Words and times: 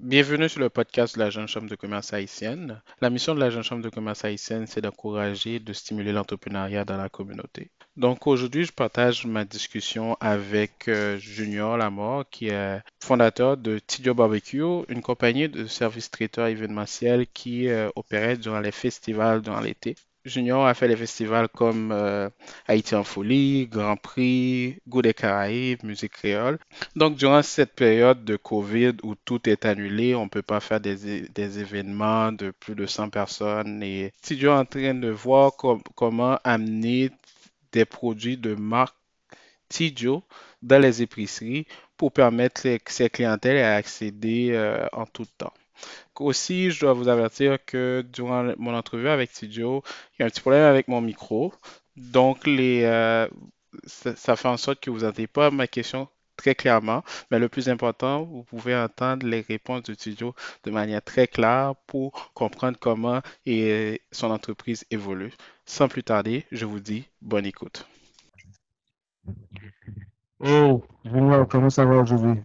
Bienvenue 0.00 0.48
sur 0.48 0.60
le 0.60 0.70
podcast 0.70 1.16
de 1.16 1.18
la 1.18 1.28
Jeune 1.28 1.48
Chambre 1.48 1.68
de 1.68 1.74
commerce 1.74 2.12
haïtienne. 2.12 2.80
La 3.00 3.10
mission 3.10 3.34
de 3.34 3.40
la 3.40 3.50
Jeune 3.50 3.64
Chambre 3.64 3.82
de 3.82 3.88
commerce 3.88 4.24
haïtienne, 4.24 4.68
c'est 4.68 4.80
d'encourager 4.80 5.56
et 5.56 5.58
de 5.58 5.72
stimuler 5.72 6.12
l'entrepreneuriat 6.12 6.84
dans 6.84 6.96
la 6.96 7.08
communauté. 7.08 7.72
Donc 7.96 8.28
aujourd'hui, 8.28 8.64
je 8.64 8.70
partage 8.70 9.26
ma 9.26 9.44
discussion 9.44 10.16
avec 10.20 10.86
euh, 10.86 11.18
Junior 11.18 11.76
Lamore, 11.76 12.30
qui 12.30 12.46
est 12.46 12.80
fondateur 13.02 13.56
de 13.56 13.80
Tidio 13.80 14.14
Barbecue, 14.14 14.84
une 14.88 15.02
compagnie 15.02 15.48
de 15.48 15.66
services 15.66 16.12
traiteurs 16.12 16.46
événementiels 16.46 17.26
qui 17.26 17.68
euh, 17.68 17.90
opérait 17.96 18.36
durant 18.36 18.60
les 18.60 18.70
festivals 18.70 19.42
durant 19.42 19.60
l'été. 19.60 19.96
Junior 20.28 20.66
a 20.66 20.74
fait 20.74 20.88
les 20.88 20.96
festivals 20.96 21.48
comme 21.48 21.90
euh, 21.92 22.28
Haïti 22.66 22.94
en 22.94 23.04
folie, 23.04 23.66
Grand 23.66 23.96
Prix, 23.96 24.78
Goût 24.86 25.02
des 25.02 25.14
Caraïbes, 25.14 25.82
Musique 25.84 26.12
créole. 26.12 26.58
Donc, 26.96 27.16
durant 27.16 27.42
cette 27.42 27.74
période 27.74 28.24
de 28.24 28.36
COVID 28.36 28.96
où 29.02 29.14
tout 29.14 29.48
est 29.48 29.64
annulé, 29.64 30.14
on 30.14 30.24
ne 30.24 30.28
peut 30.28 30.42
pas 30.42 30.60
faire 30.60 30.80
des, 30.80 31.28
des, 31.28 31.58
événements 31.58 32.32
de 32.32 32.50
plus 32.50 32.74
de 32.74 32.86
100 32.86 33.10
personnes. 33.10 33.82
Et 33.82 34.12
Studio 34.22 34.50
est 34.50 34.58
en 34.58 34.64
train 34.64 34.94
de 34.94 35.08
voir 35.08 35.52
comment 35.94 36.38
amener 36.44 37.10
des 37.72 37.84
produits 37.84 38.36
de 38.36 38.54
marque 38.54 38.94
Tidio 39.68 40.22
dans 40.62 40.80
les 40.80 41.02
épiceries 41.02 41.66
pour 41.96 42.12
permettre 42.12 42.62
que 42.62 42.92
ces 42.92 43.10
clientèles 43.10 43.62
à 43.62 43.74
accéder 43.74 44.50
euh, 44.52 44.86
en 44.92 45.04
tout 45.04 45.26
temps. 45.36 45.52
Aussi, 46.20 46.70
je 46.70 46.80
dois 46.80 46.92
vous 46.92 47.08
avertir 47.08 47.58
que 47.64 48.04
durant 48.12 48.52
mon 48.58 48.74
entrevue 48.74 49.08
avec 49.08 49.30
Studio, 49.30 49.82
il 50.14 50.20
y 50.20 50.22
a 50.22 50.26
un 50.26 50.30
petit 50.30 50.40
problème 50.40 50.64
avec 50.64 50.88
mon 50.88 51.00
micro. 51.00 51.52
Donc, 51.96 52.46
les, 52.46 52.82
euh, 52.84 53.28
ça, 53.84 54.36
fait 54.36 54.48
en 54.48 54.56
sorte 54.56 54.80
que 54.80 54.90
vous 54.90 55.00
n'entendez 55.00 55.26
pas 55.26 55.50
ma 55.50 55.66
question 55.66 56.08
très 56.36 56.54
clairement, 56.54 57.02
mais 57.30 57.38
le 57.40 57.48
plus 57.48 57.68
important, 57.68 58.22
vous 58.22 58.44
pouvez 58.44 58.74
entendre 58.76 59.26
les 59.26 59.40
réponses 59.40 59.82
du 59.82 59.94
studio 59.94 60.34
de 60.64 60.70
manière 60.70 61.02
très 61.02 61.26
claire 61.26 61.74
pour 61.88 62.30
comprendre 62.32 62.78
comment 62.80 63.20
et 63.44 64.02
son 64.12 64.30
entreprise 64.30 64.84
évolue. 64.90 65.32
Sans 65.66 65.88
plus 65.88 66.04
tarder, 66.04 66.46
je 66.52 66.64
vous 66.64 66.78
dis 66.78 67.08
bonne 67.20 67.44
écoute. 67.44 67.86
Oh, 70.40 70.82
comment 71.50 71.70
ça 71.70 71.84
va 71.84 71.96
aujourd'hui? 71.96 72.40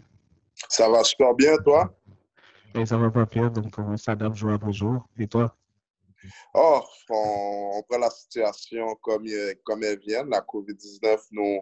Ça 0.69 0.89
va 0.89 1.03
super 1.03 1.35
bien, 1.35 1.55
toi? 1.57 1.93
Et 2.75 2.85
ça 2.85 2.97
va 2.97 3.11
pas 3.11 3.25
bien, 3.25 3.49
donc 3.49 3.77
on 3.77 3.97
s'adapte 3.97 4.35
jour 4.35 4.51
après 4.51 4.73
jour. 4.73 5.07
Et 5.17 5.27
toi? 5.27 5.55
Oh, 6.53 6.81
on, 7.09 7.83
prend 7.87 7.97
la 7.99 8.09
situation 8.09 8.95
comme, 8.95 9.25
elle 9.27 9.99
vient. 9.99 10.25
La 10.25 10.41
COVID-19 10.41 11.19
nous, 11.31 11.59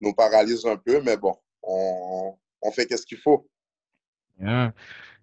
nous 0.00 0.14
paralyse 0.14 0.64
un 0.66 0.76
peu, 0.76 1.00
mais 1.02 1.16
bon, 1.16 1.36
on, 1.62 2.36
fait 2.72 2.86
qu'est-ce 2.86 3.06
qu'il 3.06 3.18
faut. 3.18 3.48
Yeah. 4.40 4.72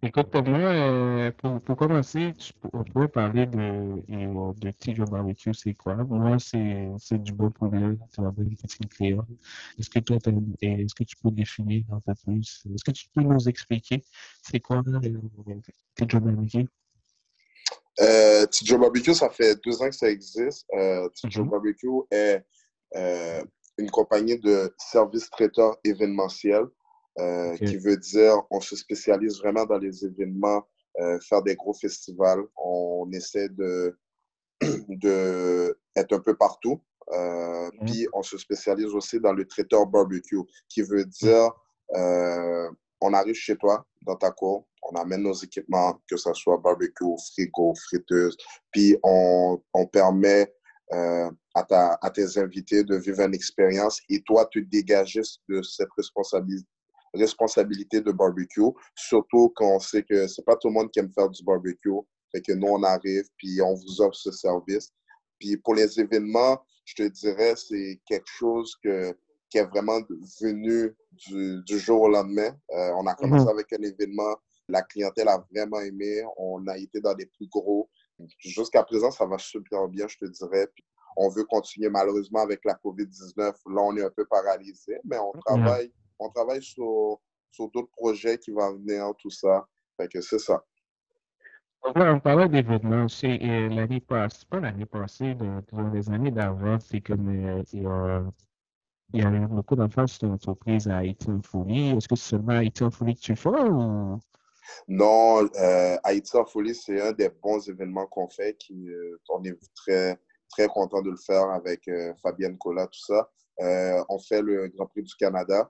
Écoute, 0.03 0.29
pour 0.29 0.43
moi, 0.43 0.59
euh, 0.59 1.31
pour, 1.31 1.61
pour 1.61 1.77
commencer, 1.77 2.33
on 2.73 2.83
pourrait 2.83 3.07
parler 3.07 3.45
de, 3.45 4.01
de 4.59 4.71
Tijo 4.71 5.05
Barbecue, 5.05 5.53
c'est 5.53 5.73
quoi? 5.73 5.95
Moi, 5.95 6.37
c'est 6.37 7.23
du 7.23 7.31
bon 7.31 7.49
poulet, 7.49 7.97
c'est 8.11 8.21
la 8.21 8.29
bonne 8.29 8.55
petite 8.55 8.87
créole. 8.89 9.23
Est-ce 9.79 9.89
que 9.89 9.99
toi, 9.99 10.17
est-ce 10.61 10.93
que 10.93 11.03
tu 11.05 11.15
peux 11.15 11.31
définir 11.31 11.85
un 11.91 11.99
peu 12.01 12.13
plus? 12.23 12.63
Est-ce 12.71 12.83
que 12.83 12.91
tu 12.91 13.07
peux 13.15 13.21
nous 13.21 13.49
expliquer 13.49 14.03
c'est 14.43 14.59
quoi 14.59 14.83
euh, 14.85 15.59
Tijo 15.95 16.19
Barbecue? 16.19 16.67
Euh, 18.01 18.45
Tijo 18.47 18.77
Barbecue, 18.77 19.13
ça 19.13 19.29
fait 19.29 19.55
deux 19.63 19.81
ans 19.81 19.89
que 19.89 19.95
ça 19.95 20.09
existe. 20.09 20.67
Euh, 20.73 21.09
Tijo 21.15 21.45
mm-hmm. 21.45 21.49
Barbecue 21.49 21.87
est 22.11 22.45
euh, 22.95 23.43
une 23.77 23.89
compagnie 23.89 24.37
de 24.37 24.73
services 24.77 25.29
traiteurs 25.29 25.77
événementiels, 25.83 26.65
euh, 27.19 27.55
qui 27.57 27.77
veut 27.77 27.97
dire 27.97 28.43
on 28.49 28.59
se 28.59 28.75
spécialise 28.75 29.39
vraiment 29.39 29.65
dans 29.65 29.77
les 29.77 30.05
événements, 30.05 30.67
euh, 30.99 31.19
faire 31.19 31.41
des 31.41 31.55
gros 31.55 31.73
festivals. 31.73 32.43
On 32.57 33.09
essaie 33.11 33.49
de, 33.49 33.97
de 34.89 35.77
être 35.95 36.13
un 36.13 36.19
peu 36.19 36.35
partout. 36.35 36.81
Euh. 37.13 37.69
Puis 37.85 38.07
on 38.13 38.23
se 38.23 38.37
spécialise 38.37 38.93
aussi 38.93 39.19
dans 39.19 39.33
le 39.33 39.45
traiteur 39.45 39.85
barbecue, 39.85 40.41
qui 40.69 40.81
veut 40.81 41.05
dire 41.05 41.51
on 43.01 43.13
arrive 43.13 43.35
chez 43.35 43.55
toi, 43.55 43.85
dans 44.01 44.15
ta 44.15 44.31
cour, 44.31 44.67
on 44.81 44.95
amène 44.95 45.21
nos 45.21 45.33
équipements, 45.33 45.99
que 46.09 46.17
ce 46.17 46.33
soit 46.33 46.57
barbecue, 46.57 47.05
frigo, 47.31 47.73
friteuse, 47.75 48.35
puis 48.71 48.97
on, 49.03 49.61
on 49.73 49.85
permet 49.85 50.51
euh, 50.93 51.31
à, 51.55 51.63
ta, 51.63 51.97
à, 52.01 52.09
tes 52.11 52.37
invités 52.37 52.83
de 52.83 52.95
vivre 52.95 53.21
une 53.21 53.33
expérience 53.33 54.01
et 54.09 54.21
toi, 54.21 54.47
te 54.51 54.59
dégager 54.59 55.21
de 55.49 55.61
cette 55.63 55.89
responsabilité 55.97 56.67
responsabilité 57.15 58.01
de 58.01 58.11
barbecue, 58.11 58.71
surtout 58.95 59.51
quand 59.55 59.75
on 59.75 59.79
sait 59.79 60.03
que 60.03 60.27
c'est 60.27 60.45
pas 60.45 60.55
tout 60.55 60.67
le 60.67 60.73
monde 60.73 60.91
qui 60.91 60.99
aime 60.99 61.11
faire 61.13 61.29
du 61.29 61.43
barbecue. 61.43 61.99
Fait 62.31 62.41
que 62.41 62.53
nous, 62.53 62.67
on 62.67 62.83
arrive, 62.83 63.25
puis 63.37 63.61
on 63.61 63.73
vous 63.73 64.01
offre 64.01 64.15
ce 64.15 64.31
service. 64.31 64.91
Puis 65.39 65.57
pour 65.57 65.75
les 65.75 65.99
événements, 65.99 66.59
je 66.85 66.95
te 66.95 67.03
dirais, 67.03 67.55
c'est 67.55 67.99
quelque 68.05 68.27
chose 68.27 68.75
que, 68.83 69.13
qui 69.49 69.57
est 69.57 69.65
vraiment 69.65 69.99
venu 70.41 70.95
du, 71.11 71.63
du 71.63 71.79
jour 71.79 72.01
au 72.01 72.09
lendemain. 72.09 72.55
Euh, 72.71 72.91
on 72.97 73.07
a 73.07 73.15
commencé 73.15 73.45
mhm. 73.45 73.49
avec 73.49 73.73
un 73.73 73.81
événement, 73.81 74.35
la 74.67 74.81
clientèle 74.81 75.27
a 75.27 75.43
vraiment 75.51 75.79
aimé, 75.79 76.23
on 76.37 76.65
a 76.67 76.77
été 76.77 76.99
dans 76.99 77.13
des 77.13 77.25
plus 77.25 77.47
gros. 77.47 77.89
Jusqu'à 78.39 78.83
présent, 78.83 79.11
ça 79.11 79.25
va 79.25 79.37
super 79.37 79.87
bien, 79.87 80.07
je 80.07 80.17
te 80.17 80.25
dirais. 80.25 80.67
on 81.17 81.29
veut 81.29 81.43
continuer 81.45 81.89
malheureusement 81.89 82.41
avec 82.41 82.61
la 82.65 82.73
COVID-19. 82.75 83.37
Là, 83.37 83.55
on 83.67 83.95
est 83.97 84.03
un 84.03 84.09
peu 84.09 84.25
paralysé, 84.25 84.99
mais 85.03 85.17
on 85.17 85.31
travaille, 85.45 85.91
on 86.19 86.29
travaille 86.29 86.63
sur, 86.63 87.19
sur 87.51 87.69
d'autres 87.71 87.91
projets 87.95 88.37
qui 88.37 88.51
vont 88.51 88.73
venir, 88.73 89.11
tout 89.19 89.29
ça. 89.29 89.65
Fait 89.97 90.07
que 90.07 90.21
c'est 90.21 90.39
ça. 90.39 90.63
On 91.83 92.19
parlait 92.19 92.49
d'événements, 92.49 93.07
c'est 93.07 93.39
euh, 93.43 93.69
l'année 93.69 94.01
passée, 94.01 94.45
pas 94.49 94.59
l'année 94.59 94.87
passée, 94.87 95.35
dans 95.35 95.89
les 95.93 96.09
années 96.09 96.31
d'avant, 96.31 96.79
c'est 96.79 96.99
comme 96.99 97.29
euh, 97.29 97.61
il, 97.73 97.83
y 99.19 99.21
a, 99.21 99.27
a 99.27 99.47
beaucoup 99.47 99.75
d'enfants 99.75 100.07
sur 100.07 100.27
l'entreprise 100.27 100.87
à 100.87 100.97
Haïti 100.97 101.29
en 101.29 101.43
folie. 101.43 101.91
Est-ce 101.91 102.07
que 102.07 102.15
c'est 102.15 102.29
seulement 102.29 102.53
Haïti 102.53 102.83
en 102.83 102.89
folie 102.89 103.15
que 103.15 103.21
tu 103.21 103.35
fais 103.35 103.49
ou... 103.49 104.19
Non, 104.87 105.47
euh, 105.57 105.95
Haïti 106.03 106.35
en 106.35 106.45
folie, 106.45 106.73
c'est 106.73 106.99
un 106.99 107.11
des 107.11 107.29
bons 107.29 107.69
événements 107.69 108.07
qu'on 108.07 108.27
fait. 108.29 108.57
Qui, 108.57 108.89
euh, 108.89 109.19
on 109.29 109.43
est 109.43 109.55
très, 109.75 110.19
très 110.49 110.67
content 110.67 111.03
de 111.03 111.11
le 111.11 111.17
faire 111.17 111.49
avec 111.51 111.87
euh, 111.87 112.13
Fabienne 112.21 112.57
Cola, 112.57 112.87
tout 112.87 112.99
ça. 112.99 113.29
On 114.09 114.19
fait 114.19 114.41
le 114.41 114.67
Grand 114.69 114.87
Prix 114.87 115.03
du 115.03 115.13
Canada, 115.15 115.69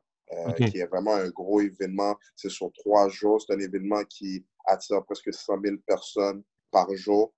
qui 0.58 0.80
est 0.80 0.88
vraiment 0.88 1.16
un 1.16 1.30
gros 1.30 1.62
événement. 1.62 2.16
C'est 2.36 2.50
sur 2.50 2.72
trois 2.74 3.10
jours. 3.10 3.42
C'est 3.42 3.54
un 3.54 3.60
événement 3.60 4.04
qui 4.06 4.46
attire 4.66 5.04
presque 5.06 5.34
100 5.34 5.62
000 5.64 5.76
personnes 5.86 6.44
par 6.72 6.94
jour. 6.96 7.34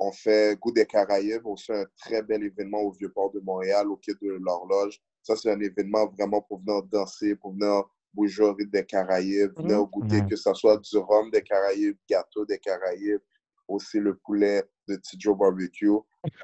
On 0.00 0.12
fait 0.12 0.58
Goût 0.60 0.72
des 0.72 0.86
Caraïbes, 0.86 1.46
aussi 1.46 1.72
un 1.72 1.86
très 1.96 2.22
bel 2.22 2.42
événement 2.42 2.80
au 2.80 2.92
Vieux-Port 2.92 3.32
de 3.32 3.40
Montréal, 3.40 3.88
au 3.88 3.96
quai 3.96 4.12
de 4.20 4.38
l'Horloge. 4.40 5.00
Ça, 5.22 5.34
c'est 5.36 5.50
un 5.50 5.60
événement 5.60 6.06
vraiment 6.08 6.42
pour 6.42 6.60
venir 6.60 6.82
danser, 6.84 7.36
pour 7.36 7.52
venir 7.52 7.84
bougerie 8.12 8.66
des 8.66 8.84
Caraïbes, 8.84 9.52
venir 9.56 9.82
mmh. 9.82 9.90
goûter, 9.90 10.26
que 10.28 10.36
ce 10.36 10.52
soit 10.54 10.78
du 10.78 10.98
rhum 10.98 11.30
des 11.30 11.42
Caraïbes, 11.42 11.96
gâteau 12.08 12.44
des 12.44 12.58
Caraïbes, 12.58 13.20
aussi 13.66 13.98
le 13.98 14.16
poulet 14.16 14.64
de 14.88 14.96
Tidjo 14.96 15.34
Barbecue. 15.34 15.88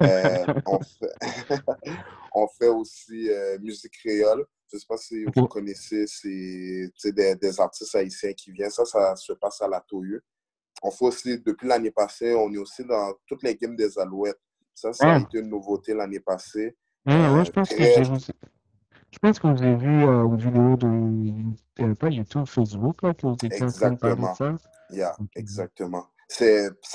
Euh, 0.01 0.45
on, 0.65 0.79
fait 0.79 1.15
on, 2.33 2.47
fait 2.47 2.67
aussi 2.67 3.29
euh, 3.29 3.57
musique 3.59 3.93
créole. 3.93 4.45
Je 4.75 4.77
ne 4.77 4.81
sais 4.81 4.87
pas 4.89 4.97
si 4.97 5.23
vous 5.23 5.47
connaissez, 5.47 6.05
c'est 6.05 7.11
des, 7.13 7.35
des, 7.35 7.59
artistes 7.61 7.95
haïtiens 7.95 8.33
qui 8.33 8.51
viennent. 8.51 8.69
Ça, 8.69 8.83
ça 8.83 9.15
se 9.15 9.31
passe 9.31 9.61
à 9.61 9.69
la 9.69 9.79
Toyeux. 9.79 10.21
On 10.83 10.91
fait 10.91 11.05
aussi, 11.05 11.39
depuis 11.39 11.65
l'année 11.65 11.91
passée, 11.91 12.35
on 12.35 12.51
est 12.51 12.57
aussi 12.57 12.83
dans 12.83 13.13
toutes 13.25 13.43
les 13.43 13.55
games 13.55 13.77
des 13.77 13.97
Alouettes. 13.97 14.39
Ça, 14.73 14.91
ça 14.91 15.07
a 15.07 15.15
ah. 15.15 15.19
été 15.19 15.39
une 15.39 15.47
nouveauté 15.47 15.93
l'année 15.93 16.19
passée. 16.19 16.75
Ah, 17.05 17.41
je 17.45 17.51
pense 17.51 17.69
que 17.69 17.83
je 19.11 19.19
pense 19.19 19.39
que 19.39 19.47
vous 19.47 19.61
avez 19.63 19.77
vu 19.77 20.03
euh, 20.03 20.25
une 20.25 20.35
vidéo 20.35 20.75
de, 20.75 21.83
euh, 21.83 21.95
pas 21.95 22.09
YouTube, 22.09 22.45
Facebook, 22.47 23.01
là, 23.01 23.13
parler 23.13 23.49
de 23.49 24.35
ça. 24.35 24.55
Yeah, 24.89 25.15
exactement. 25.37 26.05
Ça 26.27 26.45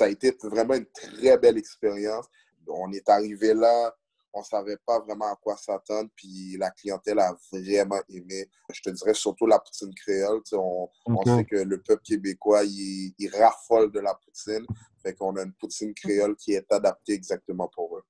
a 0.01 0.07
été 0.07 0.37
vraiment 0.43 0.75
une 0.75 0.85
très 0.85 1.35
belle 1.39 1.57
expérience. 1.57 2.27
On 2.67 2.91
est 2.91 3.09
arrivé 3.09 3.55
là, 3.55 3.95
on 4.33 4.39
ne 4.39 4.45
savait 4.45 4.77
pas 4.85 4.99
vraiment 4.99 5.31
à 5.31 5.35
quoi 5.35 5.57
s'attendre, 5.57 6.09
puis 6.15 6.57
la 6.57 6.71
clientèle 6.71 7.19
a 7.19 7.35
vraiment 7.51 7.99
aimé. 8.09 8.49
Je 8.73 8.81
te 8.81 8.89
dirais 8.89 9.13
surtout 9.13 9.45
la 9.45 9.59
poutine 9.59 9.93
créole. 9.93 10.41
On, 10.53 10.89
on, 11.05 11.23
sait 11.25 11.45
que 11.45 11.57
le 11.57 11.81
peuple 11.81 12.03
québécois, 12.03 12.63
il, 12.63 13.13
il 13.17 13.29
raffole 13.35 13.91
de 13.91 13.99
la 13.99 14.13
poutine. 14.15 14.65
Fait 15.03 15.13
qu'on 15.13 15.35
a 15.35 15.43
une 15.43 15.53
poutine 15.53 15.93
créole 15.93 16.35
qui 16.35 16.53
est 16.53 16.71
adaptée 16.71 17.13
exactement 17.13 17.69
pour 17.73 17.97
eux. 17.97 18.03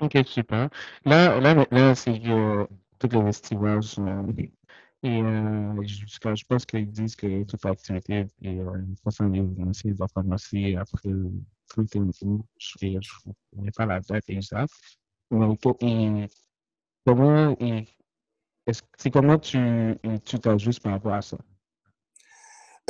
Ok, 0.00 0.16
super. 0.26 0.68
Là, 1.04 1.40
là 1.40 1.54
maintenant, 1.54 1.94
c'est 1.94 2.20
que 2.20 2.66
tous 2.98 3.08
les 3.16 3.24
festivals. 3.24 3.80
et 5.02 5.22
euh, 5.22 5.82
je 5.82 6.44
pense 6.48 6.66
qu'ils 6.66 6.90
disent 6.90 7.16
que 7.16 7.44
toute 7.44 7.64
activité 7.64 8.26
euh, 8.44 8.82
façon 9.02 9.28
de 9.28 9.94
va 9.96 10.06
commencer 10.14 10.74
après 10.76 11.08
le 11.08 11.30
31 11.68 12.10
août. 12.22 12.44
Je 12.58 12.86
n'ai 13.56 13.70
pas 13.70 13.86
la 13.86 14.00
date 14.00 14.24
exacte. 14.28 14.72
Comment, 17.06 17.56
c'est 18.96 19.10
comment 19.10 19.38
tu 19.38 19.58
tu 20.24 20.38
t'ajustes 20.38 20.82
par 20.82 20.92
rapport 20.92 21.14
à 21.14 21.22
ça? 21.22 21.36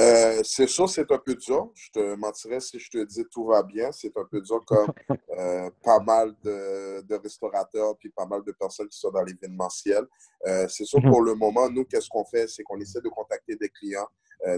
Euh, 0.01 0.41
c'est 0.43 0.67
sûr, 0.67 0.89
c'est 0.89 1.11
un 1.13 1.19
peu 1.19 1.37
dur. 1.37 1.71
Je 1.75 1.91
te 1.93 2.15
mentirais 2.17 2.59
si 2.59 2.81
je 2.81 2.91
te 2.91 3.05
dis 3.05 3.25
tout 3.31 3.47
va 3.47 3.63
bien. 3.63 3.93
C'est 3.93 4.17
un 4.17 4.25
peu 4.25 4.41
dur 4.41 4.65
comme 4.67 4.89
euh, 5.39 5.71
pas 5.85 6.01
mal 6.01 6.35
de, 6.43 7.01
de, 7.03 7.15
restaurateurs 7.15 7.97
puis 7.99 8.11
pas 8.11 8.27
mal 8.27 8.43
de 8.43 8.51
personnes 8.53 8.89
qui 8.89 8.99
sont 8.99 9.11
dans 9.11 9.23
l'événementiel. 9.23 10.05
Euh, 10.47 10.67
c'est 10.69 10.85
sûr, 10.85 11.01
mhm. 11.01 11.11
pour 11.11 11.23
le 11.23 11.35
moment, 11.35 11.71
nous, 11.71 11.85
qu'est-ce 11.85 12.09
qu'on 12.09 12.25
fait? 12.25 12.49
C'est 12.49 12.65
qu'on 12.65 12.79
essaie 12.81 13.01
de 13.01 13.09
contacter 13.09 13.55
des 13.57 13.69
clients, 13.69 14.09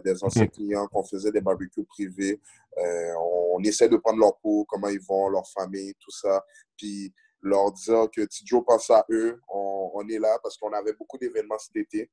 des 0.05 0.25
anciens 0.25 0.47
clients, 0.47 0.89
qu'on 0.89 1.05
faisait 1.05 1.31
des 1.31 1.41
barbecues 1.41 1.85
privés. 1.85 2.41
on, 2.77 3.63
essaie 3.63 3.89
de 3.89 3.97
prendre 3.97 4.19
leur 4.19 4.37
peau, 4.39 4.65
comment 4.69 4.89
ils 4.89 5.01
vont, 5.01 5.29
leur 5.29 5.47
famille, 5.49 5.93
tout 6.01 6.11
ça. 6.11 6.45
Puis 6.77 7.13
leur 7.43 7.73
dire 7.73 8.09
que 8.15 8.23
Tidjo 8.23 8.63
pense 8.63 8.91
à 8.91 9.05
eux. 9.11 9.41
On, 9.49 9.91
on 9.95 10.09
est 10.09 10.19
là 10.19 10.39
parce 10.43 10.57
qu'on 10.57 10.73
avait 10.73 10.95
beaucoup 10.95 11.19
d'événements 11.19 11.59
cet 11.59 11.77
été 11.77 12.11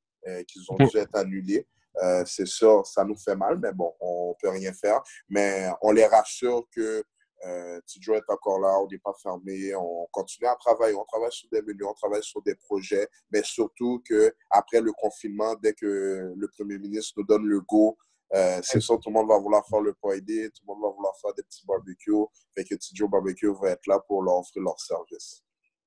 qui 0.48 0.60
ont 0.70 0.78
dû 0.78 0.98
être 0.98 1.16
annulés. 1.16 1.68
Euh, 2.02 2.24
c'est 2.26 2.48
sûr, 2.48 2.86
ça 2.86 3.04
nous 3.04 3.18
fait 3.18 3.36
mal, 3.36 3.60
mais 3.60 3.72
bon, 3.72 3.94
on 4.00 4.36
peut 4.42 4.50
rien 4.50 4.74
faire. 4.74 5.02
Mais 5.30 5.70
on 5.82 5.92
les 5.92 6.06
rassure 6.06 6.66
que 6.72 7.04
euh, 7.46 7.82
Tidjo 7.86 8.16
est 8.16 8.30
encore 8.30 8.60
là, 8.60 8.80
on 8.80 8.88
n'est 8.88 9.00
pas 9.00 9.14
fermé, 9.22 9.76
on 9.76 10.08
continue 10.12 10.48
à 10.48 10.56
travailler, 10.56 10.96
on 10.96 11.04
travaille 11.04 11.32
sur 11.32 11.50
des 11.52 11.62
menus, 11.62 11.86
on 11.86 11.94
travaille 11.94 12.24
sur 12.24 12.42
des 12.42 12.56
projets, 12.56 13.08
mais 13.32 13.44
surtout 13.44 14.02
qu'après 14.08 14.80
le 14.80 14.94
confinement, 14.94 15.54
dès 15.62 15.74
que 15.74 16.34
le 16.36 16.48
premier 16.48 16.80
ministre 16.80 17.14
nous 17.18 17.26
donne 17.26 17.46
le 17.46 17.60
go, 17.62 17.98
euh, 18.34 18.60
c'est 18.64 18.80
sûr, 18.80 19.00
tout 19.00 19.10
le 19.10 19.14
monde 19.14 19.28
va 19.28 19.38
vouloir 19.38 19.66
faire 19.68 19.82
le 19.82 19.94
POID, 19.94 20.26
tout 20.26 20.64
le 20.68 20.74
monde 20.74 20.84
va 20.84 20.90
vouloir 20.90 21.16
faire 21.22 21.34
des 21.34 21.44
petits 21.44 21.66
barbecues, 21.66 22.26
fait 22.56 22.64
que 22.64 22.76
Tidjo 22.76 23.08
Barbecue 23.08 23.54
va 23.62 23.72
être 23.72 23.86
là 23.88 24.00
pour 24.00 24.24
leur 24.24 24.38
offrir 24.40 24.64
leur 24.64 24.80
service. 24.80 25.44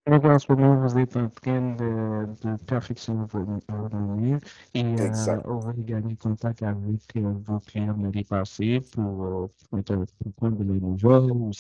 Donc, 0.06 0.24
en 0.24 0.38
ce 0.38 0.52
moment, 0.52 0.86
vous 0.86 0.98
êtes 0.98 1.16
en 1.16 1.28
train 1.28 1.74
de, 1.74 2.26
de 2.40 2.56
perfectionner 2.64 3.24
votre 3.28 3.96
menu 3.96 4.38
et 4.72 4.84
euh, 4.84 5.40
on 5.46 5.58
va 5.58 5.72
gagner 5.78 6.14
contact 6.14 6.62
avec 6.62 7.00
euh, 7.16 7.32
vos 7.44 7.58
clients 7.58 7.92
de 7.94 8.04
l'année 8.04 8.80
pour, 8.92 9.24
euh, 9.24 9.48
pour 9.68 10.32
prendre 10.36 10.58
des 10.58 10.80
nouvelles 10.80 11.32
ou, 11.32 11.50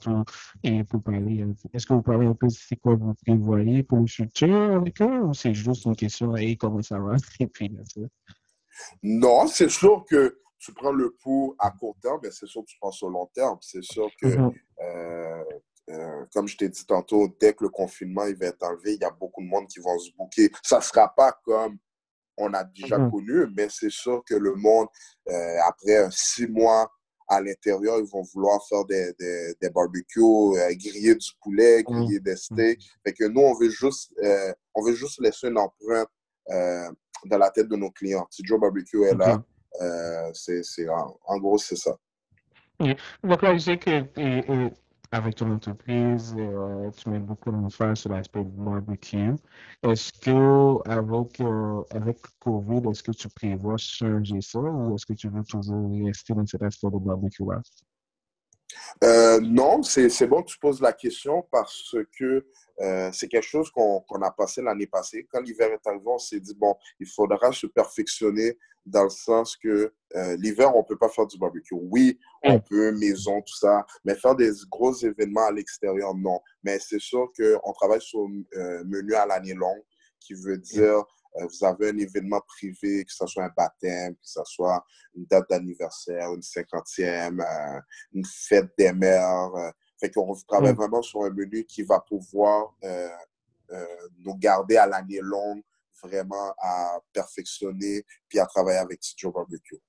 tout, 0.00 0.24
et 0.62 0.82
pour 0.84 1.02
parler. 1.02 1.44
Est-ce 1.74 1.86
que 1.86 1.92
vous 1.92 2.00
parlez 2.00 2.26
un 2.26 2.32
peu 2.32 2.46
de 2.46 2.52
c'est 2.52 2.76
quoi 2.76 2.94
vous 2.94 3.12
prévoyez 3.12 3.82
pour 3.82 3.98
le 3.98 4.06
futur 4.06 4.56
avec 4.72 5.02
eux 5.02 5.24
ou 5.24 5.34
c'est 5.34 5.52
juste 5.52 5.84
une 5.84 5.94
question, 5.94 6.34
hey, 6.36 6.56
comment 6.56 6.80
ça 6.80 6.98
va? 6.98 7.16
Et 7.40 7.48
puis, 7.48 7.70
Non, 9.02 9.46
c'est 9.46 9.70
sûr 9.70 10.04
que 10.08 10.40
tu 10.58 10.72
prends 10.72 10.92
le 10.92 11.16
pouls 11.22 11.54
à 11.58 11.70
court 11.70 11.96
terme, 12.02 12.20
mais 12.22 12.30
c'est 12.30 12.46
sûr 12.46 12.62
que 12.62 12.66
tu 12.66 12.78
penses 12.80 13.02
au 13.02 13.08
long 13.08 13.26
terme. 13.34 13.58
C'est 13.60 13.84
sûr 13.84 14.10
que 14.20 14.26
mm-hmm. 14.26 14.54
euh, 14.82 15.44
euh, 15.90 16.24
comme 16.32 16.48
je 16.48 16.56
t'ai 16.56 16.68
dit 16.68 16.84
tantôt, 16.84 17.28
dès 17.40 17.54
que 17.54 17.64
le 17.64 17.70
confinement 17.70 18.26
il 18.26 18.36
va 18.36 18.46
être 18.46 18.62
enlevé, 18.62 18.94
il 18.94 19.00
y 19.00 19.04
a 19.04 19.10
beaucoup 19.10 19.42
de 19.42 19.48
monde 19.48 19.66
qui 19.68 19.80
vont 19.80 19.98
se 19.98 20.10
bouquer. 20.16 20.50
Ça 20.62 20.78
ne 20.78 20.82
sera 20.82 21.14
pas 21.14 21.32
comme 21.44 21.78
on 22.36 22.52
a 22.52 22.64
déjà 22.64 22.98
mhm. 22.98 23.10
connu, 23.10 23.46
mais 23.56 23.68
c'est 23.70 23.90
sûr 23.90 24.22
que 24.28 24.34
le 24.34 24.54
monde, 24.54 24.88
euh, 25.28 25.56
après 25.66 26.08
six 26.10 26.46
mois 26.46 26.90
à 27.26 27.40
l'intérieur, 27.40 27.98
ils 27.98 28.08
vont 28.10 28.22
vouloir 28.34 28.60
faire 28.68 28.84
des, 28.84 29.12
des, 29.60 29.70
barbecues, 29.70 30.20
euh, 30.20 30.74
griller 30.74 31.14
du 31.14 31.30
poulet, 31.42 31.78
mhm. 31.78 31.84
griller 31.84 32.20
des 32.20 32.36
steaks. 32.36 32.82
Fait 33.04 33.12
que 33.12 33.24
nous, 33.24 33.40
on 33.40 33.54
veut 33.54 33.70
juste, 33.70 34.12
on 34.74 34.82
veut 34.82 34.94
juste 34.94 35.20
laisser 35.20 35.48
une 35.48 35.58
empreinte 35.58 36.08
dans 37.26 37.38
la 37.38 37.50
tête 37.50 37.68
de 37.68 37.76
nos 37.76 37.90
clients. 37.90 38.26
Si 38.30 38.42
Joe 38.44 38.60
Barbecue 38.60 39.04
est 39.04 39.14
là, 39.14 39.42
c'est, 40.32 40.88
en, 40.88 41.38
gros, 41.38 41.58
c'est 41.58 41.76
ça. 41.76 41.96
Donc 42.80 43.42
là, 43.42 43.54
je 43.54 43.58
sais 43.58 43.78
que 43.78 44.04
avec 45.10 45.36
ton 45.36 45.50
entreprise, 45.50 46.34
euh, 46.38 46.90
tu 46.90 47.08
mets 47.08 47.18
beaucoup 47.18 47.50
d'emphase 47.50 48.00
sur 48.00 48.10
l'aspect 48.10 48.44
barbecue. 48.44 49.34
Est-ce 49.82 50.12
que 50.20 50.88
avec, 50.88 51.40
euh, 51.40 51.82
avec 51.90 52.18
COVID, 52.40 52.90
est-ce 52.90 53.02
que 53.02 53.12
tu 53.12 53.28
prévois 53.28 53.78
changer 53.78 54.40
ça 54.42 54.60
ou 54.60 54.94
est-ce 54.94 55.06
que 55.06 55.14
tu 55.14 55.28
veux 55.28 55.44
toujours 55.44 55.90
rester 56.04 56.34
dans 56.34 56.46
cet 56.46 56.62
aspect 56.62 56.88
de 56.90 56.98
barbecue-là? 56.98 57.62
Euh, 59.04 59.40
non, 59.40 59.82
c'est 59.82 60.26
bon 60.26 60.42
que 60.42 60.50
tu 60.50 60.58
poses 60.58 60.80
la 60.80 60.92
question 60.92 61.46
parce 61.50 61.94
que 62.18 62.46
euh, 62.80 63.10
c'est 63.12 63.28
quelque 63.28 63.46
chose 63.46 63.70
qu'on 63.70 64.22
a 64.22 64.30
passé 64.30 64.62
l'année 64.62 64.86
passée. 64.86 65.26
Quand 65.30 65.40
l'hiver 65.40 65.70
est 65.72 65.86
arrivé, 65.86 66.04
on 66.06 66.18
s'est 66.18 66.40
dit, 66.40 66.54
bon, 66.54 66.74
il 67.00 67.06
faudra 67.06 67.52
se 67.52 67.66
perfectionner 67.66 68.58
dans 68.86 69.04
le 69.04 69.10
sens 69.10 69.56
que 69.56 69.92
euh, 70.16 70.36
l'hiver, 70.36 70.74
on 70.74 70.78
ne 70.78 70.84
peut 70.84 70.96
pas 70.96 71.08
faire 71.08 71.26
du 71.26 71.38
barbecue. 71.38 71.74
Oui, 71.74 72.18
on 72.42 72.58
peut, 72.60 72.92
maison, 72.92 73.40
tout 73.42 73.56
ça, 73.56 73.84
mais 74.04 74.14
faire 74.14 74.34
des 74.34 74.50
gros 74.70 74.94
événements 74.94 75.46
à 75.46 75.52
l'extérieur, 75.52 76.14
non. 76.14 76.40
Mais 76.62 76.78
c'est 76.78 77.00
sûr 77.00 77.30
qu'on 77.36 77.72
travaille 77.72 78.00
sur 78.00 78.20
un 78.56 78.84
menu 78.84 79.14
à 79.14 79.26
l'année 79.26 79.54
longue, 79.54 79.82
qui 80.20 80.34
veut 80.34 80.58
dire 80.58 80.82
euh, 80.94 81.02
vous 81.46 81.64
avez 81.64 81.90
un 81.90 81.98
événement 81.98 82.40
privé, 82.40 83.04
que 83.04 83.12
ce 83.12 83.26
soit 83.26 83.44
un 83.44 83.52
baptême, 83.56 84.14
que 84.14 84.28
ce 84.28 84.40
soit 84.44 84.84
une 85.14 85.26
date 85.26 85.48
d'anniversaire, 85.50 86.32
une 86.34 86.42
cinquantième, 86.42 87.40
euh, 87.40 87.80
une 88.12 88.24
fête 88.24 88.70
des 88.76 88.92
mères. 88.92 89.54
Euh, 89.54 89.70
fait 90.00 90.10
qu'on 90.10 90.34
travaille 90.46 90.72
mm. 90.72 90.76
vraiment 90.76 91.02
sur 91.02 91.24
un 91.24 91.30
menu 91.30 91.64
qui 91.64 91.82
va 91.82 92.00
pouvoir 92.00 92.74
nous 94.18 94.34
garder 94.36 94.76
à 94.76 94.86
l'année 94.86 95.20
longue, 95.20 95.62
vraiment 96.02 96.54
à 96.58 97.00
perfectionner, 97.12 98.04
puis 98.28 98.38
à 98.38 98.46
travailler 98.46 98.78
avec 98.78 99.02
Studio 99.02 99.32
Barbecue. 99.32 99.80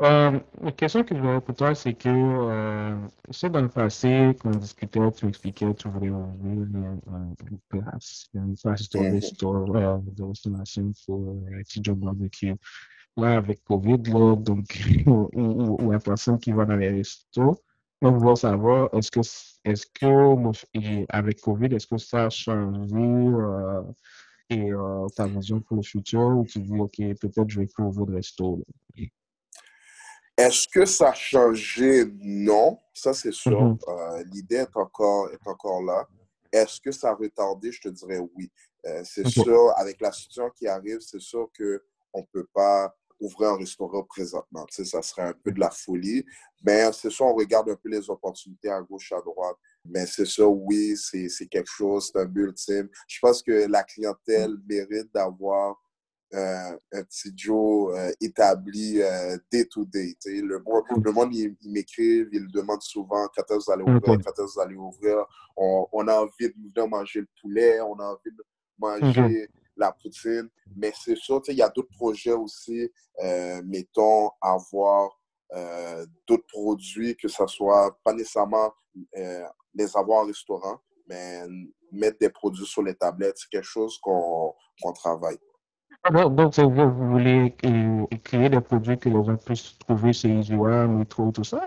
Euh, 0.00 0.40
la 0.60 0.72
question 0.72 1.04
que 1.04 1.14
je 1.14 1.20
voudrais 1.20 1.40
pour 1.40 1.54
toi, 1.54 1.74
c'est 1.74 1.94
que 1.94 2.08
euh, 2.08 2.96
c'est 3.30 3.50
dans 3.50 3.60
le 3.60 3.68
passé 3.68 4.36
qu'on 4.40 4.50
discutait, 4.50 5.12
tu 5.12 5.28
expliquais, 5.28 5.72
tu 5.74 5.88
voulais 5.88 6.10
ouvrir 6.10 6.52
une, 6.52 7.00
une 7.48 7.58
place, 7.68 8.28
une 8.34 8.56
place 8.56 8.88
de, 8.88 8.98
restaur, 8.98 9.76
euh, 9.76 9.98
de 9.98 10.22
restauration 10.24 10.92
pour 11.06 11.20
euh, 11.20 11.62
Job 11.80 11.98
Barbecue. 12.00 12.56
Là, 13.16 13.36
avec 13.36 13.62
COVID, 13.62 14.02
là, 14.10 14.34
donc, 14.34 14.82
ou, 15.06 15.28
ou, 15.32 15.90
la 15.92 16.00
personne 16.00 16.38
qui 16.40 16.50
va 16.50 16.64
dans 16.64 16.76
les 16.76 16.90
restos, 16.90 17.62
on 18.02 18.18
veut 18.18 18.34
savoir, 18.34 18.88
est-ce 18.94 19.10
que, 19.12 19.20
est-ce 19.64 19.86
que, 19.86 21.06
avec 21.08 21.40
COVID, 21.40 21.74
est-ce 21.74 21.86
que 21.86 21.98
ça 21.98 22.24
a 22.24 22.30
changé 22.30 22.96
euh, 22.96 23.82
et, 24.50 24.72
euh, 24.72 25.06
ta 25.16 25.26
vision 25.28 25.60
pour 25.60 25.76
le 25.76 25.82
futur, 25.82 26.20
ou 26.20 26.44
tu 26.44 26.60
dis, 26.60 26.78
OK, 26.78 26.96
peut-être 26.96 27.48
je 27.48 27.60
vais 27.60 27.68
ouvrir 27.78 28.06
de 28.06 28.14
resto. 28.14 28.56
Là? 28.56 29.04
Est-ce 30.36 30.66
que 30.68 30.84
ça 30.84 31.10
a 31.10 31.14
changé? 31.14 32.04
Non, 32.20 32.78
ça 32.92 33.14
c'est 33.14 33.32
sûr. 33.32 33.60
Mhm. 33.60 33.78
Euh, 33.88 34.24
l'idée 34.32 34.56
est 34.56 34.76
encore, 34.76 35.30
est 35.30 35.46
encore 35.46 35.82
là. 35.82 36.06
Est-ce 36.52 36.80
que 36.80 36.92
ça 36.92 37.10
a 37.10 37.14
retardé? 37.14 37.72
Je 37.72 37.80
te 37.80 37.88
dirais 37.88 38.20
oui. 38.34 38.50
Euh, 38.86 39.02
c'est 39.04 39.26
sûr, 39.26 39.72
avec 39.76 40.00
la 40.00 40.12
situation 40.12 40.50
qui 40.50 40.66
arrive, 40.66 41.00
c'est 41.00 41.20
sûr 41.20 41.48
qu'on 41.56 42.20
ne 42.20 42.26
peut 42.32 42.46
pas 42.52 42.94
ouvrir 43.20 43.50
un 43.50 43.56
restaurant 43.56 44.02
présentement. 44.02 44.64
Tu 44.66 44.76
sais, 44.76 44.84
ça 44.84 45.02
serait 45.02 45.22
un 45.22 45.32
peu 45.32 45.52
de 45.52 45.60
la 45.60 45.70
folie. 45.70 46.24
Mais 46.66 46.90
c'est 46.92 47.10
sûr, 47.10 47.26
on 47.26 47.34
regarde 47.34 47.70
un 47.70 47.76
peu 47.76 47.88
les 47.88 48.10
opportunités 48.10 48.70
à 48.70 48.80
gauche, 48.82 49.12
à 49.12 49.20
droite. 49.20 49.56
Mais 49.86 50.06
c'est 50.06 50.24
sûr, 50.24 50.50
oui, 50.50 50.96
c'est 50.96 51.46
quelque 51.46 51.70
chose, 51.70 52.10
c'est 52.12 52.20
un 52.20 52.30
ultime. 52.34 52.88
Je 53.06 53.18
pense 53.20 53.42
que 53.42 53.66
la 53.68 53.82
clientèle 53.84 54.56
mérite 54.68 55.12
d'avoir 55.14 55.76
euh, 56.34 56.76
un 56.92 57.04
petit 57.04 57.32
Joe 57.36 57.96
euh, 57.96 58.12
établi 58.20 59.00
euh, 59.00 59.36
day 59.52 59.66
to 59.66 59.84
day. 59.84 60.16
Le, 60.26 60.58
le 60.58 61.12
monde, 61.12 61.32
il, 61.32 61.56
il 61.62 62.48
demande 62.52 62.82
souvent 62.82 63.28
quand 63.34 63.42
est-ce 63.42 63.58
que 63.58 63.64
vous 63.64 63.70
allez 63.70 63.82
ouvrir, 63.84 64.02
quand 64.02 64.16
est-ce 64.16 64.32
que 64.32 64.54
vous 64.54 64.60
allez 64.60 64.74
ouvrir. 64.74 65.24
On, 65.56 65.86
on, 65.92 66.08
a 66.08 66.20
envie 66.20 66.48
de 66.48 66.54
venir 66.74 66.88
manger 66.88 67.20
le 67.20 67.28
poulet, 67.40 67.80
on 67.80 67.94
a 68.00 68.06
envie 68.06 68.32
de 68.36 68.44
manger 68.78 69.48
la 69.76 69.92
poutine. 69.92 70.48
Mais 70.76 70.92
c'est 71.00 71.16
sûr, 71.16 71.40
il 71.48 71.54
y 71.54 71.62
a 71.62 71.68
d'autres 71.68 71.94
projets 71.96 72.32
aussi, 72.32 72.90
mettons, 73.64 74.30
avoir 74.40 75.10
d'autres 76.26 76.46
produits, 76.48 77.16
que 77.16 77.28
ce 77.28 77.46
soit 77.46 77.96
pas 78.02 78.12
nécessairement 78.12 78.72
les 79.14 79.96
avoir 79.96 80.22
en 80.22 80.26
restaurant, 80.26 80.80
mais 81.06 81.42
mettre 81.92 82.18
des 82.18 82.30
produits 82.30 82.66
sur 82.66 82.82
les 82.82 82.94
tablettes, 82.94 83.38
c'est 83.38 83.50
quelque 83.50 83.62
chose 83.62 83.98
qu'on 83.98 84.92
travaille. 84.94 85.38
Donc, 86.12 86.34
donc 86.34 86.58
vous, 86.58 87.10
voulez 87.12 87.54
euh, 87.64 88.04
créer 88.22 88.50
des 88.50 88.60
produits 88.60 88.98
que 88.98 89.08
les 89.08 89.24
gens 89.24 89.36
puissent 89.36 89.78
trouver 89.78 90.12
chez 90.12 90.28
Isua, 90.28 90.86
Métro, 90.86 91.30
tout 91.32 91.44
ça? 91.44 91.66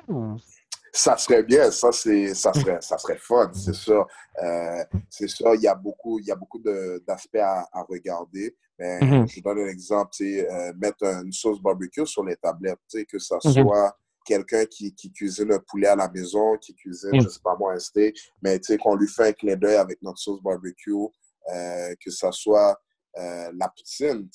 Ça 0.94 1.18
serait 1.18 1.44
bien, 1.44 1.72
ça, 1.72 1.92
ça, 1.92 2.54
serait, 2.54 2.78
ça 2.82 2.98
serait 2.98 3.18
fun, 3.18 3.52
c'est 3.54 3.74
sûr. 3.74 4.08
Euh, 4.44 4.84
c'est 5.10 5.28
sûr, 5.28 5.56
il 5.56 5.62
y 5.62 5.68
a 5.68 5.76
beaucoup, 5.76 6.20
il 6.20 6.26
y 6.26 6.32
a 6.32 6.36
beaucoup 6.36 6.60
d'aspects 6.60 7.38
à, 7.38 7.68
à, 7.72 7.84
regarder. 7.84 8.56
Mais 8.80 9.00
mm-hmm. 9.00 9.28
je 9.28 9.42
donne 9.42 9.60
un 9.60 9.68
exemple, 9.68 10.12
euh, 10.22 10.74
mettre 10.78 11.04
une 11.04 11.32
sauce 11.32 11.60
barbecue 11.60 12.06
sur 12.06 12.24
les 12.24 12.36
tablettes, 12.36 12.78
que 13.10 13.18
ça 13.18 13.38
mm-hmm. 13.38 13.62
soit 13.64 13.98
quelqu'un 14.24 14.66
qui, 14.66 14.94
qui, 14.94 15.12
cuisine 15.12 15.52
un 15.52 15.60
poulet 15.60 15.88
à 15.88 15.96
la 15.96 16.10
maison, 16.10 16.58
qui 16.58 16.76
cuisine, 16.76 17.12
mm. 17.14 17.22
je 17.22 17.30
sais 17.30 17.40
pas 17.44 17.56
moi, 17.58 17.74
un 17.74 17.80
steak, 17.80 18.16
mais 18.42 18.60
qu'on 18.80 18.96
lui 18.96 19.08
fait 19.08 19.30
un 19.30 19.34
clin 19.34 19.56
d'œil 19.56 19.78
avec 19.78 20.02
notre 20.04 20.20
sauce 20.20 20.42
barbecue, 20.44 20.94
euh, 20.94 21.96
que 22.00 22.12
ça 22.12 22.32
soit 22.32 22.80
euh, 23.20 23.52
la 23.56 23.70
poutine, 23.70 24.30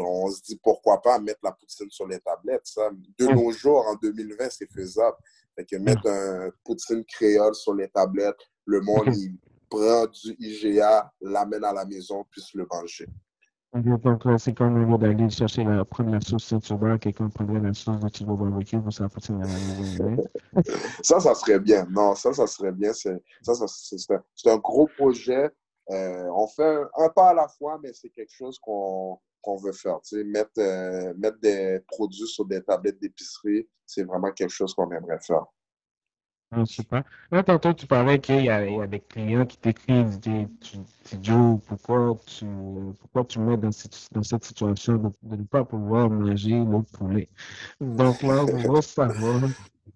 on 0.00 0.30
se 0.30 0.42
dit 0.42 0.58
pourquoi 0.62 1.00
pas 1.02 1.18
mettre 1.18 1.40
la 1.42 1.52
poutine 1.52 1.90
sur 1.90 2.06
les 2.06 2.20
tablettes. 2.20 2.66
Ça. 2.66 2.90
De 3.18 3.26
nos 3.26 3.50
jours, 3.52 3.86
en 3.86 3.96
2020, 3.96 4.48
c'est 4.50 4.70
faisable. 4.70 5.16
Fait 5.56 5.64
que 5.64 5.76
mettre 5.76 6.06
un 6.08 6.50
poutine 6.64 7.04
créole 7.04 7.54
sur 7.54 7.74
les 7.74 7.88
tablettes, 7.88 8.40
le 8.66 8.80
monde, 8.80 9.14
il 9.14 9.36
prend 9.68 10.06
du 10.06 10.36
IGA, 10.38 11.12
l'amène 11.20 11.64
à 11.64 11.72
la 11.72 11.84
maison, 11.84 12.24
puisse 12.30 12.54
le 12.54 12.66
manger. 12.70 13.06
Donc, 13.74 14.24
euh, 14.26 14.38
c'est 14.38 14.54
comme 14.54 14.92
au 14.92 14.98
d'aller 14.98 15.28
chercher 15.30 15.64
la, 15.64 15.84
la 16.06 16.20
sauce 16.20 16.44
Saint-Hubert, 16.44 17.00
quelqu'un 17.00 17.28
prendrait 17.28 17.60
la 17.60 17.74
sauce 17.74 17.98
de 17.98 18.08
Thibaut 18.08 18.36
Barbecue 18.36 18.80
pour 18.80 18.92
ça 18.92 19.06
à 19.06 19.32
la 19.32 19.46
maison. 19.46 20.16
ça, 21.02 21.18
ça 21.18 21.34
serait 21.34 21.58
bien. 21.58 21.84
Non, 21.90 22.14
ça, 22.14 22.32
ça 22.32 22.46
serait 22.46 22.70
bien. 22.70 22.92
C'est, 22.92 23.20
ça, 23.42 23.54
ça, 23.54 23.66
c'est, 23.66 24.12
un, 24.12 24.52
un, 24.52 24.56
gros 24.58 24.88
projet. 24.96 25.50
Euh, 25.90 26.28
on 26.34 26.46
fait 26.46 26.82
un, 26.96 27.08
pas 27.10 27.30
à 27.30 27.34
la 27.34 27.48
fois, 27.48 27.78
mais 27.82 27.92
c'est 27.92 28.10
quelque 28.10 28.32
chose 28.32 28.58
qu'on, 28.58 29.18
qu'on 29.42 29.56
veut 29.56 29.72
faire. 29.72 29.98
Mettre, 30.24 30.58
euh, 30.58 31.12
mettre 31.16 31.38
des 31.40 31.80
produits 31.88 32.26
sur 32.26 32.46
des 32.46 32.62
tablettes 32.62 33.00
d'épicerie, 33.00 33.68
c'est 33.86 34.04
vraiment 34.04 34.32
quelque 34.32 34.52
chose 34.52 34.74
qu'on 34.74 34.90
aimerait 34.90 35.20
faire. 35.20 35.44
Sais 36.66 36.84
pas. 36.84 37.02
Là, 37.32 37.42
tantôt, 37.42 37.72
tu 37.72 37.86
parlais 37.86 38.20
qu'il 38.20 38.44
y, 38.44 38.48
a, 38.48 38.86
des 38.86 39.00
clients 39.00 39.44
qui 39.44 39.56
t'écrivent, 39.56 40.20
tu 40.20 40.46
dis, 40.60 41.18
Joe, 41.20 41.60
pourquoi 41.66 42.16
tu, 42.26 42.46
pourquoi 43.00 43.24
tu 43.24 43.40
mets 43.40 43.56
dans 43.56 43.72
cette, 43.72 44.08
dans 44.12 44.22
cette 44.22 44.44
situation 44.44 44.94
de, 44.96 45.10
de, 45.22 45.36
ne 45.36 45.42
pas 45.42 45.64
pouvoir 45.64 46.08
manger 46.08 46.52
le 46.52 46.82
poulet? 46.82 47.28
Donc 47.80 48.22
là, 48.22 48.44
on 48.44 48.72
va 48.72 48.82
savoir 48.82 49.40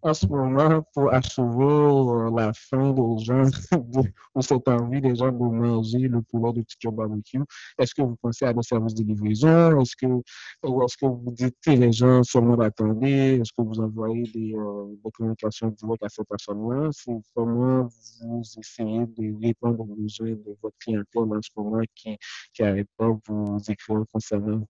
en 0.02 0.14
ce 0.14 0.26
moment 0.26 0.82
pour 0.94 1.12
achever 1.12 1.64
euh, 1.64 2.30
la 2.34 2.52
faim 2.52 2.92
des 2.92 3.24
gens 3.24 3.42
ou 4.34 4.42
cette 4.42 4.68
envie 4.68 5.00
des 5.00 5.16
gens 5.16 5.32
de 5.32 5.38
manger 5.38 6.08
le 6.08 6.22
poulet 6.22 6.52
de 6.52 6.62
Tito 6.62 6.90
Barbecue? 6.90 7.42
Est-ce 7.78 7.94
que 7.94 8.02
vous 8.02 8.16
pensez 8.16 8.44
à 8.44 8.52
des 8.52 8.62
services 8.62 8.94
de 8.94 9.02
livraison? 9.04 9.80
Est-ce 9.80 9.96
que, 9.96 10.06
ou 10.06 10.82
est-ce 10.82 10.96
que 10.96 11.06
vous 11.06 11.32
dites 11.32 11.66
les 11.66 11.92
gens 11.92 12.22
seulement 12.22 12.56
d'attendre? 12.56 13.04
Est-ce 13.04 13.52
que 13.52 13.62
vous 13.62 13.80
envoyez 13.80 14.24
des, 14.32 14.54
euh, 14.54 14.94
des 15.04 15.10
communications 15.10 15.68
directes 15.68 16.04
à 16.04 16.08
ces 16.08 16.24
personnes-là? 16.24 16.90
C'est 16.92 17.12
comment 17.34 17.88
vous 18.22 18.42
essayez 18.58 19.06
de 19.06 19.46
répondre 19.46 19.80
aux 19.80 19.96
besoins 19.96 20.30
de 20.30 20.56
votre 20.62 20.76
clientèle 20.78 21.22
en 21.22 21.42
ce 21.42 21.50
moment 21.56 21.82
qui 21.94 22.16
n'arrête 22.60 22.88
pas 22.96 23.08
vous 23.26 23.58
écrire 23.68 24.04
concernant 24.12 24.64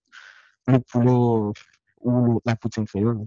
le 0.67 0.79
poulet 0.81 1.53
ou 2.01 2.41
la 2.45 2.57
poutine 2.57 2.87
créole? 2.87 3.25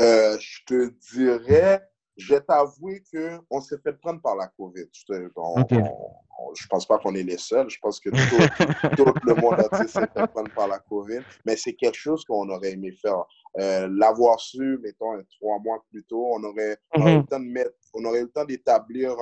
Euh, 0.00 0.36
je 0.38 0.58
te 0.66 0.92
dirais, 1.14 1.82
je 2.16 2.34
vais 2.34 2.40
t'avouer 2.40 3.02
qu'on 3.12 3.60
s'est 3.60 3.78
fait 3.78 3.92
prendre 3.94 4.20
par 4.20 4.36
la 4.36 4.48
COVID. 4.48 4.86
Je 4.92 5.12
ne 5.12 6.68
pense 6.68 6.86
pas 6.86 6.98
qu'on 6.98 7.14
est 7.14 7.22
les 7.22 7.38
seuls. 7.38 7.70
Je 7.70 7.78
pense 7.80 8.00
que 8.00 8.10
tout, 8.10 9.04
le 9.24 9.34
monde 9.34 9.54
entier 9.54 9.88
s'est 9.88 10.00
fait 10.00 10.26
prendre 10.28 10.52
par 10.54 10.68
la 10.68 10.78
COVID. 10.78 11.20
Mais 11.46 11.56
c'est 11.56 11.74
quelque 11.74 11.98
chose 11.98 12.24
qu'on 12.24 12.48
aurait 12.48 12.72
aimé 12.72 12.92
faire. 13.00 13.24
Euh, 13.58 13.88
l'avoir 13.92 14.40
su, 14.40 14.78
mettons, 14.82 15.22
trois 15.38 15.58
mois 15.58 15.84
plus 15.90 16.02
tôt, 16.04 16.26
on 16.34 16.42
aurait, 16.44 16.78
eu 16.96 17.18
le 17.18 17.26
temps 17.26 17.38
de 17.38 17.44
mettre, 17.44 17.74
on 17.92 18.02
aurait 18.06 18.20
eu 18.20 18.24
le 18.24 18.30
temps 18.30 18.46
d'établir 18.46 19.14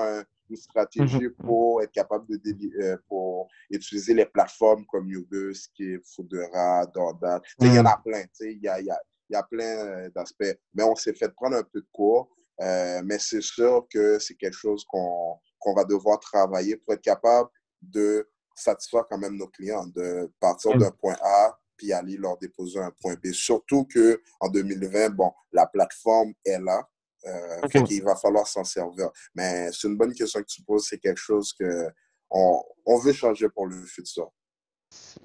une 0.50 0.56
stratégie 0.56 1.26
mhm. 1.26 1.34
pour 1.44 1.82
être 1.82 1.92
capable 1.92 2.26
de 2.28 2.40
euh, 2.80 2.96
pour 3.08 3.48
utiliser 3.70 4.14
les 4.14 4.26
plateformes 4.26 4.84
comme 4.86 5.10
Ubus, 5.10 5.54
Skip, 5.54 6.02
Foodera, 6.04 6.86
DoorDash. 6.86 7.56
Il 7.60 7.74
y 7.74 7.78
en 7.78 7.86
a 7.86 7.96
plein. 7.96 8.22
Il 8.40 8.60
y 8.62 8.68
a, 8.68 8.80
y, 8.80 8.90
a, 8.90 9.00
il 9.30 9.34
y 9.34 9.36
a 9.36 9.42
plein 9.44 9.86
euh, 9.86 10.10
d'aspects. 10.10 10.58
Mais 10.74 10.82
on 10.82 10.96
s'est 10.96 11.14
fait 11.14 11.28
prendre 11.30 11.56
un 11.56 11.62
peu 11.62 11.80
de 11.80 11.88
cours. 11.92 12.28
Euh, 12.60 13.00
mais 13.04 13.18
c'est 13.18 13.40
sûr 13.40 13.86
que 13.90 14.18
c'est 14.18 14.34
quelque 14.34 14.56
chose 14.56 14.84
qu'on 14.84 15.74
va 15.74 15.84
devoir 15.84 16.20
travailler 16.20 16.76
pour 16.76 16.92
être 16.92 17.00
capable 17.00 17.48
de 17.80 18.28
satisfaire 18.54 19.06
quand 19.08 19.16
même 19.16 19.36
nos 19.36 19.48
clients, 19.48 19.86
de 19.86 20.30
partir 20.38 20.76
d'un 20.76 20.90
point 20.90 21.16
A 21.22 21.58
puis 21.76 21.94
aller 21.94 22.18
leur 22.18 22.36
déposer 22.36 22.78
un 22.78 22.90
point 23.00 23.14
B. 23.14 23.32
Surtout 23.32 23.86
qu'en 23.86 24.48
2020, 24.50 25.10
bon, 25.10 25.32
la 25.50 25.66
plateforme 25.66 26.34
est 26.44 26.58
là. 26.58 26.86
Euh, 27.24 27.82
Il 27.88 28.02
va 28.02 28.16
falloir 28.16 28.46
s'en 28.46 28.64
servir. 28.64 29.10
Mais 29.34 29.70
c'est 29.72 29.88
une 29.88 29.96
bonne 29.96 30.12
question 30.12 30.40
que 30.40 30.46
tu 30.46 30.62
poses. 30.62 30.86
C'est 30.88 30.98
quelque 30.98 31.20
chose 31.20 31.54
que 31.54 31.88
on, 32.28 32.62
on 32.84 32.98
veut 32.98 33.14
changer 33.14 33.48
pour 33.48 33.66
le 33.66 33.82
futur. 33.86 34.30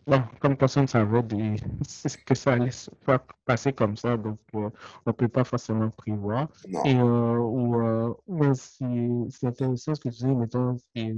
Bon, 0.05 0.21
comme 0.39 0.55
personne 0.55 0.83
ne 0.83 0.87
savait 0.87 1.23
que 2.25 2.35
ça 2.35 2.53
allait 2.53 2.69
se 2.69 2.91
passer 3.45 3.73
comme 3.73 3.97
ça, 3.97 4.15
donc 4.15 4.37
euh, 4.53 4.69
on 5.05 5.09
ne 5.09 5.11
peut 5.11 5.27
pas 5.27 5.43
forcément 5.43 5.89
prévoir. 5.89 6.47
Et 6.85 6.95
euh, 6.95 7.37
ou, 7.37 7.75
euh, 7.81 8.53
c'est 8.53 9.47
intéressant 9.47 9.95
ce 9.95 10.01
que 10.01 10.09
tu 10.09 10.23
dis, 10.23 10.35
mettons, 10.35 10.77
et, 10.93 11.15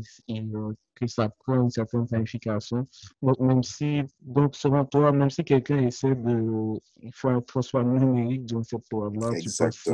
que 0.96 1.08
ça 1.08 1.30
prend 1.30 1.62
une 1.62 1.70
certaine 1.70 2.08
qualification. 2.08 2.86
Donc, 3.22 3.39
même 3.39 3.63
si, 3.63 4.01
donc, 4.22 4.56
selon 4.56 4.86
toi, 4.86 5.12
même 5.12 5.30
si 5.30 5.44
quelqu'un 5.44 5.80
essaie 5.80 6.16
de 6.16 6.80
faire 7.13 7.32
un 7.32 7.42
transformer 7.42 8.00
numérique 8.00 8.46
dans 8.46 8.63
cette 8.63 8.88
période-là, 8.89 9.32
tu 9.42 9.50
penses 9.58 9.84
que 9.84 9.92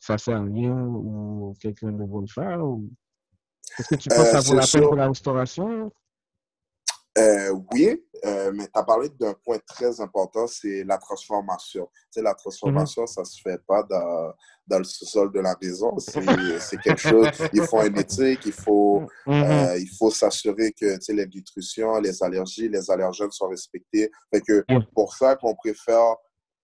ça 0.00 0.16
sert 0.16 0.36
à 0.36 0.42
rien 0.42 0.78
ou 0.86 1.54
quelqu'un 1.60 1.90
devrait 1.90 2.22
le 2.22 2.26
faire? 2.28 2.60
Est-ce 3.78 3.88
que 3.88 3.96
tu 3.96 4.08
penses 4.08 4.30
que 4.30 4.40
ça 4.40 4.40
vaut 4.40 4.54
la 4.54 4.66
peine 4.66 4.82
pour 4.82 4.96
la 4.96 5.08
restauration? 5.08 5.92
Euh, 7.18 7.52
oui, 7.72 8.00
euh, 8.24 8.52
mais 8.54 8.66
tu 8.66 8.70
as 8.74 8.84
parlé 8.84 9.08
d'un 9.08 9.34
point 9.44 9.58
très 9.66 10.00
important, 10.00 10.46
c'est 10.46 10.84
la 10.84 10.96
transformation. 10.96 11.88
Tu 12.12 12.22
la 12.22 12.34
transformation, 12.34 13.04
ça 13.06 13.22
ne 13.22 13.26
se 13.26 13.40
fait 13.40 13.58
pas 13.66 13.82
dans, 13.82 14.32
dans 14.66 14.78
le 14.78 14.84
sous-sol 14.84 15.32
de 15.32 15.40
la 15.40 15.56
maison. 15.60 15.98
C'est 15.98 16.80
quelque 16.80 17.00
chose, 17.00 17.28
il 17.52 17.62
faut 17.62 17.82
une 17.82 17.98
éthique, 17.98 18.46
il 18.46 18.52
faut, 18.52 19.02
euh, 19.26 19.76
il 19.76 19.90
faut 19.98 20.10
s'assurer 20.12 20.72
que 20.72 20.98
les 21.12 21.26
nutritions, 21.26 21.98
les 21.98 22.22
allergies, 22.22 22.68
les 22.68 22.88
allergènes 22.90 23.32
sont 23.32 23.48
respectés. 23.48 24.08
Fait 24.32 24.40
que 24.40 24.64
pour 24.94 25.12
ça 25.14 25.34
qu'on 25.34 25.56
préfère 25.56 26.14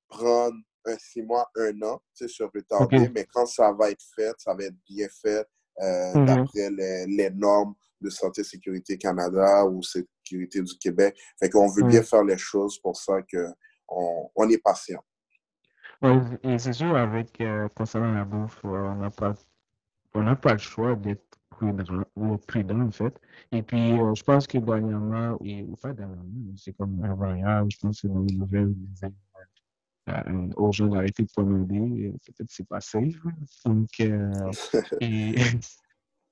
prendre 0.09 0.55
un 0.85 0.97
six 0.99 1.23
mois, 1.23 1.51
un 1.57 1.83
an, 1.83 2.01
tu 2.15 2.29
sais, 2.29 2.29
sur 2.29 2.53
retardé, 2.55 3.11
mais 3.13 3.27
quand 3.35 3.47
ça 3.47 3.73
va 3.73 3.91
être 3.91 4.05
fait, 4.15 4.33
ça 4.39 4.55
va 4.55 4.63
être 4.63 4.77
bien 4.89 5.09
fait 5.21 5.45
d'après 6.15 6.71
les, 6.71 7.07
les 7.07 7.31
normes 7.31 7.75
de 8.01 8.11
Santé 8.11 8.45
Sécurité 8.45 8.97
Canada 8.97 9.67
ou 9.67 9.83
Sécurité 10.27 10.63
du 10.63 10.77
Québec. 10.79 11.17
Fait 11.39 11.49
qu'on 11.49 11.69
veut 11.69 11.85
bien 11.85 12.03
faire 12.03 12.25
les 12.25 12.39
choses 12.39 12.79
pour 12.79 12.97
ça 12.97 13.21
qu'on 13.23 14.31
on 14.35 14.49
est 14.49 14.59
patient. 14.59 15.03
Et 16.43 16.59
c'est 16.59 16.73
sûr, 16.73 16.95
avec, 16.97 17.41
euh, 17.41 17.69
concernant 17.75 18.13
la 18.13 18.25
bouffe, 18.25 18.61
euh, 18.65 18.69
on 18.69 18.97
n'a 18.97 19.11
pas, 19.11 19.35
on 20.15 20.37
pas 20.37 20.53
le 20.53 20.59
choix 20.59 20.95
d'être 20.95 21.25
prudent, 21.49 22.05
prudent, 22.47 22.81
en 22.81 22.91
fait. 22.91 23.19
Et 23.53 23.63
puis, 23.63 23.93
euh, 23.93 24.15
je 24.15 24.23
pense 24.23 24.47
que 24.47 24.59
dernièrement, 24.59 25.39
et 25.43 25.67
pas 25.81 25.95
dernièrement, 25.95 26.53
c'est 26.57 26.77
comme 26.77 27.03
un 27.03 27.15
voyage, 27.15 27.67
je 27.71 27.79
pense 27.79 28.03
que 28.03 28.09
dans 28.09 28.21
les 28.21 28.35
nouvelles, 28.35 28.75
euh, 30.09 30.49
aux 30.57 30.71
gens 30.71 30.87
d'arrêter 30.87 31.23
de 31.23 31.33
commander, 31.35 32.13
peut-être 32.27 32.51
c'est 32.51 32.69
pas 32.69 32.81
safe. 32.81 33.17
Donc, 33.65 33.89
et, 35.01 35.35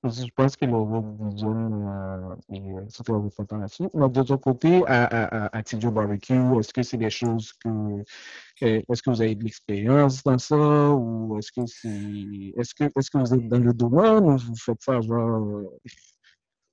je 0.09 0.31
pense 0.35 0.55
que 0.55 0.65
le 0.65 1.29
vision 1.29 2.37
est 2.51 2.89
surtout 2.89 3.15
important 3.15 3.57
là-dessus. 3.57 3.87
Mais 3.93 4.09
de 4.09 4.23
ton 4.23 4.37
côté, 4.37 4.83
à, 4.87 5.05
à, 5.05 5.57
à 5.57 5.63
TJ 5.63 5.87
Barbecue, 5.87 6.33
est-ce 6.59 6.73
que 6.73 6.83
c'est 6.83 6.97
des 6.97 7.09
choses 7.09 7.53
que. 7.53 7.69
Est-ce 8.61 9.01
que 9.01 9.09
vous 9.09 9.21
avez 9.21 9.35
de 9.35 9.43
l'expérience 9.43 10.23
dans 10.23 10.37
ça 10.37 10.55
ou 10.55 11.37
est-ce 11.37 11.51
que 11.51 11.65
c'est. 11.65 12.59
Est-ce 12.59 12.73
que, 12.73 12.85
est 12.85 13.09
que 13.09 13.17
vous 13.17 13.33
êtes 13.33 13.47
dans 13.47 13.59
le 13.59 13.73
domaine 13.73 14.23
ou 14.23 14.37
vous 14.37 14.55
faites 14.55 14.81
ça 14.81 15.01
genre 15.01 15.63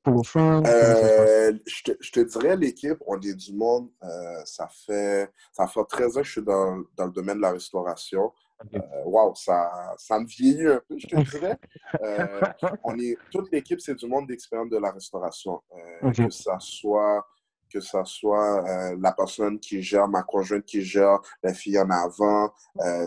pour 0.03 0.15
le 0.15 0.23
fun? 0.23 0.63
Euh, 0.65 1.53
je, 1.67 1.83
te, 1.83 1.93
je, 2.01 2.21
dirais, 2.23 2.57
l'équipe, 2.57 2.99
on 3.07 3.21
est 3.21 3.35
du 3.35 3.55
monde. 3.55 3.89
Euh, 4.03 4.43
ça, 4.45 4.69
fait, 4.69 5.31
ça 5.53 5.67
fait 5.67 5.85
13 5.89 6.17
ans 6.17 6.21
que 6.21 6.27
je 6.27 6.33
suis 6.33 6.43
dans, 6.43 6.83
dans 6.97 7.07
le 7.07 7.13
domaine 7.13 7.37
de 7.37 7.43
la 7.43 7.53
restauration. 7.53 8.33
Euh, 8.75 8.79
wow, 9.05 9.35
ça, 9.35 9.95
ça 9.99 10.19
me 10.19 10.27
vieillit 10.27 10.67
un 10.67 10.81
peu, 10.89 10.99
je 10.99 11.07
te 11.07 11.17
dirais. 11.31 11.59
Euh, 12.03 12.41
on 12.85 12.99
est, 12.99 13.17
toute 13.31 13.51
l'équipe, 13.53 13.81
c'est 13.81 13.95
du 13.95 14.07
monde 14.07 14.27
d'expérience 14.27 14.71
de 14.71 14.79
la 14.79 14.91
restauration. 14.91 15.61
Euh, 16.03 16.13
que 16.13 16.31
ça 16.31 16.59
soit, 16.61 17.27
que 17.73 17.81
ça 17.81 18.05
soit 18.05 18.95
la 19.01 19.13
personne 19.13 19.59
qui 19.59 19.83
gère, 19.83 20.09
ma 20.09 20.23
conjointe 20.23 20.65
qui 20.65 20.83
gère 20.83 21.19
la 21.43 21.55
fille 21.55 21.79
en 21.79 21.91
avant, 21.91 22.53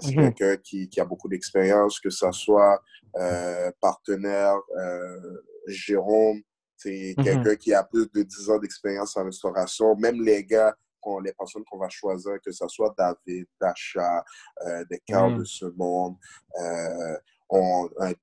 c'est 0.01 0.15
quelqu'un 0.15 0.57
qui, 0.57 0.89
qui, 0.89 0.99
a 0.99 1.05
beaucoup 1.05 1.27
d'expérience, 1.27 1.99
que 1.99 2.09
ça 2.09 2.31
soit 2.31 2.81
partenaire 3.79 4.57
Jérôme, 5.67 6.41
c'est 6.77 7.15
mhm. 7.17 7.23
quelqu'un 7.23 7.55
qui 7.55 7.73
a 7.73 7.83
plus 7.83 8.07
de 8.13 8.21
10 8.21 8.49
ans 8.49 8.59
d'expérience 8.59 9.15
en 9.17 9.23
restauration. 9.23 9.95
Même 9.95 10.21
les 10.21 10.43
gars 10.43 10.75
les 11.23 11.33
personnes 11.33 11.63
qu'on 11.65 11.77
va 11.77 11.89
choisir, 11.89 12.33
que 12.43 12.51
ce 12.51 12.67
soit 12.67 12.93
David, 12.97 13.47
Dasha, 13.59 14.23
euh, 14.65 14.83
des 14.89 14.99
cœurs 14.99 15.29
mm. 15.29 15.39
de 15.39 15.43
ce 15.43 15.65
monde, 15.65 16.15
euh, 16.59 17.17
on, 17.49 17.89
un 17.99 18.13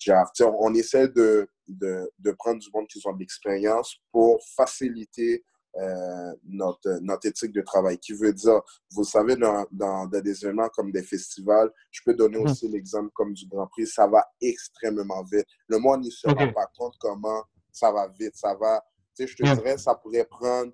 On, 0.41 0.75
essaie 0.75 1.09
de, 1.09 1.49
de, 1.69 2.11
de, 2.19 2.31
prendre 2.33 2.59
du 2.59 2.69
monde 2.75 2.87
qui 2.89 3.01
ont 3.07 3.13
de 3.13 3.21
l'expérience 3.21 3.97
pour 4.11 4.41
faciliter 4.57 5.45
euh, 5.77 6.35
notre, 6.45 6.99
notre 7.01 7.27
éthique 7.29 7.53
de 7.53 7.63
travail. 7.63 7.99
Qui 7.99 8.13
veut 8.13 8.33
dire, 8.33 8.61
vous 8.91 9.05
savez, 9.05 9.37
dans, 9.37 9.65
dans, 9.71 10.07
des 10.07 10.45
événements 10.45 10.69
comme 10.69 10.91
des 10.91 11.03
festivals, 11.03 11.71
je 11.91 12.01
peux 12.05 12.15
donner 12.15 12.39
mm. 12.39 12.43
aussi 12.43 12.69
l'exemple 12.69 13.11
comme 13.15 13.33
du 13.33 13.47
Grand 13.47 13.67
Prix, 13.69 13.87
ça 13.87 14.07
va 14.07 14.27
extrêmement 14.41 15.23
vite. 15.23 15.47
Le 15.69 15.79
monde 15.79 16.05
ne 16.05 16.11
se 16.11 16.27
rend 16.29 16.53
pas 16.53 16.67
compte 16.77 16.95
comment 16.99 17.43
ça 17.71 17.91
va 17.91 18.09
vite. 18.09 18.37
Ça 18.37 18.55
va, 18.55 18.85
tu 19.17 19.23
sais, 19.23 19.27
je 19.27 19.37
te 19.37 19.55
dirais, 19.55 19.79
ça 19.79 19.95
pourrait 19.95 20.27
prendre 20.27 20.73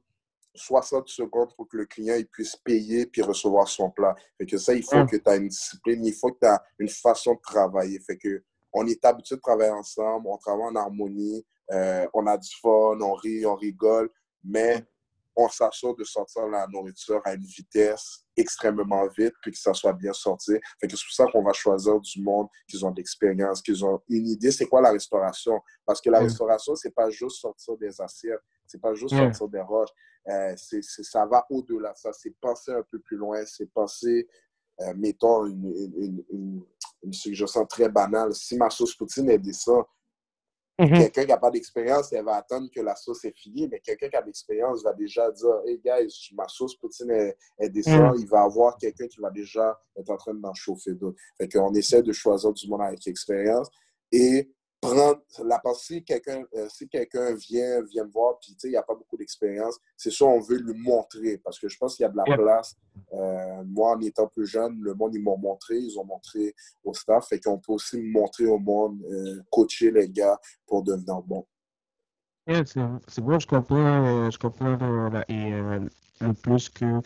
60 0.58 1.08
secondes 1.08 1.54
pour 1.56 1.68
que 1.68 1.76
le 1.76 1.86
client 1.86 2.16
il 2.16 2.26
puisse 2.26 2.56
payer 2.56 3.06
puis 3.06 3.22
recevoir 3.22 3.68
son 3.68 3.90
plat. 3.90 4.14
Fait 4.36 4.46
que 4.46 4.58
ça, 4.58 4.74
il 4.74 4.82
faut 4.82 5.04
que 5.06 5.16
tu 5.16 5.30
aies 5.30 5.36
une 5.38 5.48
discipline, 5.48 6.04
il 6.04 6.14
faut 6.14 6.32
que 6.32 6.38
tu 6.40 6.46
aies 6.46 6.58
une 6.78 6.88
façon 6.88 7.34
de 7.34 7.40
travailler. 7.40 8.00
Fait 8.00 8.16
que 8.16 8.42
on 8.72 8.86
est 8.86 9.04
habitué 9.04 9.36
de 9.36 9.40
travailler 9.40 9.70
ensemble, 9.70 10.26
on 10.28 10.36
travaille 10.36 10.66
en 10.66 10.76
harmonie, 10.76 11.44
euh, 11.72 12.06
on 12.14 12.26
a 12.26 12.36
du 12.36 12.50
fun, 12.60 12.98
on 13.00 13.14
rit, 13.14 13.46
on 13.46 13.54
rigole, 13.54 14.10
mais 14.44 14.84
on 15.38 15.48
s'assure 15.48 15.94
de 15.94 16.02
sortir 16.02 16.46
la 16.48 16.66
nourriture 16.66 17.20
à 17.24 17.34
une 17.34 17.44
vitesse 17.44 18.24
extrêmement 18.36 19.06
vite, 19.16 19.34
puis 19.40 19.52
que 19.52 19.58
ça 19.58 19.72
soit 19.72 19.92
bien 19.92 20.12
sorti. 20.12 20.52
Fait 20.80 20.88
que 20.88 20.96
c'est 20.96 21.04
pour 21.04 21.14
ça 21.14 21.26
qu'on 21.30 21.42
va 21.44 21.52
choisir 21.52 22.00
du 22.00 22.20
monde 22.20 22.48
qui 22.68 22.82
ont 22.84 22.90
de 22.90 22.96
l'expérience, 22.96 23.62
qui 23.62 23.72
ont 23.84 24.02
une 24.08 24.26
idée, 24.26 24.50
c'est 24.50 24.66
quoi 24.66 24.80
la 24.80 24.90
restauration? 24.90 25.60
Parce 25.86 26.00
que 26.00 26.10
la 26.10 26.18
restauration, 26.20 26.74
c'est 26.74 26.94
pas 26.94 27.08
juste 27.10 27.40
sortir 27.40 27.76
des 27.76 28.00
assiettes, 28.00 28.40
c'est 28.66 28.80
pas 28.80 28.94
juste 28.94 29.14
sortir 29.16 29.48
des 29.48 29.60
roches. 29.60 29.90
Euh, 30.28 30.54
ça 30.56 31.26
va 31.26 31.46
au-delà 31.50 31.94
ça. 31.94 32.12
C'est 32.12 32.34
penser 32.40 32.72
un 32.72 32.82
peu 32.90 32.98
plus 32.98 33.16
loin, 33.16 33.44
c'est 33.46 33.70
penser, 33.72 34.28
euh, 34.80 34.92
mettons, 34.96 35.46
une, 35.46 36.24
une, 36.30 36.64
une, 37.02 37.12
suggestion 37.12 37.64
très 37.66 37.88
banale. 37.88 38.34
Si 38.34 38.56
ma 38.56 38.68
sauce 38.68 38.94
poutine 38.94 39.30
est 39.30 39.38
descend, 39.38 39.84
Mhm. 40.78 40.90
Quelqu'un 40.90 41.22
qui 41.22 41.28
n'a 41.28 41.38
pas 41.38 41.50
d'expérience, 41.50 42.12
elle 42.12 42.24
va 42.24 42.36
attendre 42.36 42.68
que 42.72 42.80
la 42.80 42.94
sauce 42.94 43.24
est 43.24 43.36
finie, 43.36 43.66
mais 43.68 43.80
quelqu'un 43.80 44.08
qui 44.08 44.14
a 44.14 44.20
de 44.20 44.26
l'expérience 44.26 44.84
va 44.84 44.92
déjà 44.92 45.28
dire 45.32 45.60
Hey 45.66 45.80
guys, 45.84 46.30
ma 46.34 46.46
sauce 46.46 46.76
poutine 46.76 47.10
est, 47.10 47.36
est 47.58 47.68
descend. 47.68 48.14
Mhm. 48.14 48.20
Il 48.20 48.28
va 48.28 48.42
avoir 48.42 48.76
quelqu'un 48.78 49.08
qui 49.08 49.20
va 49.20 49.30
déjà 49.30 49.76
être 49.96 50.10
en 50.10 50.16
train 50.16 50.34
d'en 50.34 50.54
chauffer 50.54 50.94
d'autres. 50.94 51.18
Fait 51.36 51.48
qu'on 51.48 51.74
essaie 51.74 52.02
de 52.02 52.12
choisir 52.12 52.52
du 52.52 52.68
monde 52.68 52.82
avec 52.82 53.04
expérience. 53.08 53.68
Et 54.12 54.52
prendre 54.80 55.20
la 55.44 55.60
quelqu'un 56.06 56.44
euh, 56.54 56.68
si 56.68 56.88
quelqu'un 56.88 57.34
vient 57.34 57.82
vient 57.82 58.04
me 58.04 58.10
voir 58.10 58.38
puis 58.38 58.56
il 58.64 58.70
n'y 58.70 58.76
a 58.76 58.82
pas 58.82 58.94
beaucoup 58.94 59.16
d'expérience 59.16 59.78
c'est 59.96 60.12
ça 60.12 60.24
on 60.24 60.40
veut 60.40 60.58
lui 60.58 60.78
montrer. 60.80 61.38
Parce 61.38 61.58
que 61.58 61.68
je 61.68 61.76
pense 61.78 61.96
qu'il 61.96 62.04
y 62.04 62.06
a 62.06 62.10
de 62.10 62.16
la 62.16 62.24
place 62.24 62.76
euh, 63.12 63.62
moi 63.66 63.96
en 63.96 64.00
étant 64.00 64.28
plus 64.28 64.46
jeune 64.46 64.78
le 64.80 64.94
monde 64.94 65.14
ils 65.14 65.22
m'ont 65.22 65.38
montré 65.38 65.76
ils 65.76 65.98
ont 65.98 66.04
montré 66.04 66.54
au 66.84 66.94
staff. 66.94 67.28
Fait 67.28 67.40
qu'on 67.40 67.58
peut 67.58 67.72
aussi 67.72 67.98
montrer 67.98 68.46
au 68.46 68.58
monde 68.58 69.02
euh, 69.10 69.42
coacher 69.50 69.90
les 69.90 70.08
gars 70.08 70.38
pour 70.66 70.82
devenir 70.82 71.22
bon. 71.22 71.44
C'est 72.46 73.20
bon 73.20 73.38
je 73.38 73.46
comprends 73.46 74.30
je 74.30 74.38
comprends 74.38 74.76
le 76.20 76.32
plus 76.34 76.68
que 76.68 77.00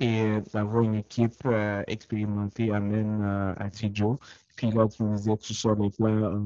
et 0.00 0.40
d'avoir 0.52 0.84
une 0.84 0.94
équipe 0.94 1.46
expérimentée 1.88 2.70
amène 2.70 3.54
à 3.58 3.68
Tijo 3.70 4.20
puis 4.58 4.72
là, 4.72 4.88
tu 4.88 5.04
disais, 5.14 5.36
tu 5.36 5.54
sors 5.54 5.76
les 5.76 5.88
plats 5.90 6.10
en, 6.10 6.42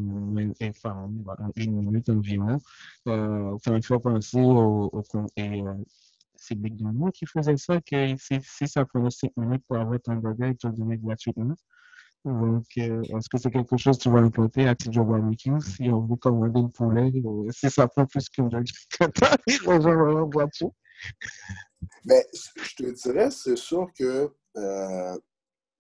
une 1.56 1.82
minute 1.82 2.08
environ. 2.10 2.58
Euh, 3.08 3.56
ça 3.64 3.70
me 3.70 3.80
fait 3.80 3.98
penser 3.98 4.38
au, 4.38 4.90
au 4.92 5.02
et, 5.36 5.62
euh, 5.62 5.74
c'est 6.36 6.56
qui 7.14 7.26
faisait 7.26 7.56
ça, 7.56 7.80
que 7.80 8.14
si, 8.18 8.68
ça 8.68 8.84
prenait 8.84 9.10
5 9.10 9.30
minutes 9.36 9.62
pour 9.66 9.78
avoir 9.78 9.98
ton 10.00 10.16
burger, 10.16 10.48
il 10.50 10.56
te 10.56 10.66
le 10.66 10.74
donnait 10.74 10.98
gratuitement. 10.98 11.54
Donc, 12.24 12.64
euh, 12.78 13.02
est-ce 13.02 13.28
que 13.28 13.38
c'est 13.38 13.50
quelque 13.50 13.76
chose 13.78 13.96
que 13.96 14.02
tu 14.02 14.10
vas 14.10 14.18
implanter 14.18 14.68
à 14.68 14.74
Tijo 14.74 15.04
Barbecue 15.04 15.58
si 15.60 15.88
on 15.88 16.00
veut 16.00 16.16
commander 16.16 16.60
une 16.60 16.70
poulet, 16.70 17.10
euh, 17.14 17.50
si 17.50 17.70
ça 17.70 17.88
prend 17.88 18.06
plus 18.06 18.28
qu'une 18.28 18.48
burger 18.48 18.72
que 18.90 19.04
on 19.66 19.78
va 19.78 19.90
avoir 19.90 20.26
gratuit? 20.26 20.68
Mais 22.04 22.24
je 22.32 22.76
te 22.76 22.90
dirais, 22.90 23.30
c'est 23.30 23.56
sûr 23.56 23.88
que 23.98 24.32
euh, 24.56 25.18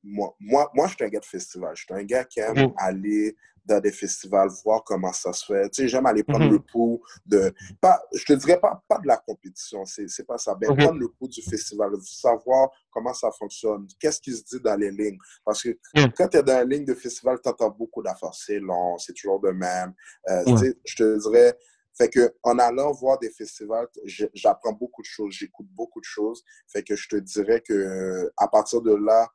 moi, 0.02 0.34
moi, 0.40 0.70
moi, 0.74 0.86
je 0.88 0.94
suis 0.94 1.04
un 1.04 1.08
gars 1.08 1.20
de 1.20 1.24
festival. 1.24 1.74
Je 1.76 1.84
suis 1.84 1.94
un 1.94 2.04
gars 2.04 2.24
qui 2.24 2.40
aime 2.40 2.68
mm. 2.68 2.74
aller 2.76 3.36
dans 3.64 3.78
des 3.78 3.92
festivals, 3.92 4.48
voir 4.64 4.82
comment 4.82 5.12
ça 5.12 5.32
se 5.32 5.46
fait. 5.46 5.70
Tu 5.70 5.82
sais, 5.82 5.88
j'aime 5.88 6.06
aller 6.06 6.24
prendre 6.24 6.46
mm-hmm. 6.46 6.50
le 6.50 6.58
pouls 6.58 7.00
de... 7.24 7.54
Pas, 7.80 8.02
je 8.12 8.24
te 8.24 8.32
dirais 8.32 8.58
pas, 8.58 8.82
pas 8.88 8.98
de 8.98 9.06
la 9.06 9.16
compétition, 9.16 9.84
c'est 9.84 10.26
pas 10.26 10.36
ça. 10.36 10.56
Mais 10.60 10.66
mm-hmm. 10.66 10.84
prendre 10.84 10.98
le 10.98 11.08
pouls 11.08 11.28
du 11.28 11.42
festival, 11.42 11.92
savoir 12.02 12.70
comment 12.90 13.14
ça 13.14 13.30
fonctionne, 13.38 13.86
qu'est-ce 14.00 14.20
qui 14.20 14.32
se 14.32 14.42
dit 14.42 14.60
dans 14.60 14.74
les 14.74 14.90
lignes. 14.90 15.18
Parce 15.44 15.62
que 15.62 15.78
quand 16.16 16.28
tu 16.28 16.38
es 16.38 16.42
dans 16.42 16.62
une 16.62 16.70
ligne 16.70 16.84
de 16.84 16.94
festival, 16.94 17.38
tu 17.40 17.48
entends 17.48 17.70
beaucoup 17.70 18.02
d'affaires. 18.02 18.34
C'est 18.34 18.58
long, 18.58 18.98
c'est 18.98 19.12
toujours 19.12 19.38
de 19.38 19.50
même. 19.50 19.94
Euh, 20.28 20.44
tu 20.44 20.58
sais, 20.58 20.78
je 20.84 20.96
te 20.96 21.18
dirais... 21.28 21.56
Fait 21.94 22.08
que 22.08 22.34
en 22.42 22.58
allant 22.58 22.90
voir 22.92 23.18
des 23.18 23.28
festivals, 23.28 23.86
j'apprends 24.32 24.72
beaucoup 24.72 25.02
de 25.02 25.06
choses, 25.06 25.34
j'écoute 25.34 25.66
beaucoup 25.72 26.00
de 26.00 26.06
choses. 26.06 26.42
Fait 26.66 26.82
que 26.82 26.96
je 26.96 27.06
te 27.06 27.16
dirais 27.16 27.60
que 27.60 28.32
à 28.38 28.48
partir 28.48 28.80
de 28.80 28.94
là, 28.94 29.28